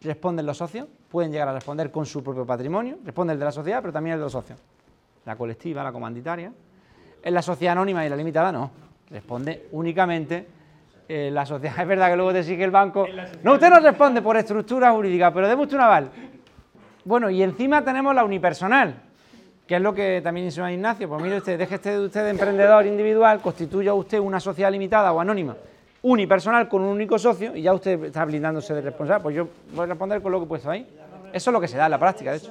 [0.01, 3.53] responden los socios, pueden llegar a responder con su propio patrimonio, responde el de la
[3.53, 4.59] sociedad, pero también el de los socios.
[5.25, 6.53] La colectiva, la comanditaria.
[7.23, 8.82] En la sociedad anónima y la limitada no.
[9.13, 10.47] Responde únicamente
[11.07, 11.75] eh, la sociedad.
[11.81, 13.07] Es verdad que luego te sigue el banco.
[13.43, 16.11] No, usted no responde por estructura jurídica, pero demos usted un aval.
[17.05, 18.95] Bueno, y encima tenemos la unipersonal,
[19.67, 21.09] que es lo que también hizo Ignacio.
[21.09, 25.21] Pues mire usted, deje usted, usted de emprendedor individual, constituya usted una sociedad limitada o
[25.21, 25.57] anónima,
[26.03, 29.23] unipersonal con un único socio, y ya usted está blindándose de responsable.
[29.23, 30.87] Pues yo voy a responder con lo que he puesto ahí.
[31.33, 32.41] Eso es lo que se da en la práctica, de hecho.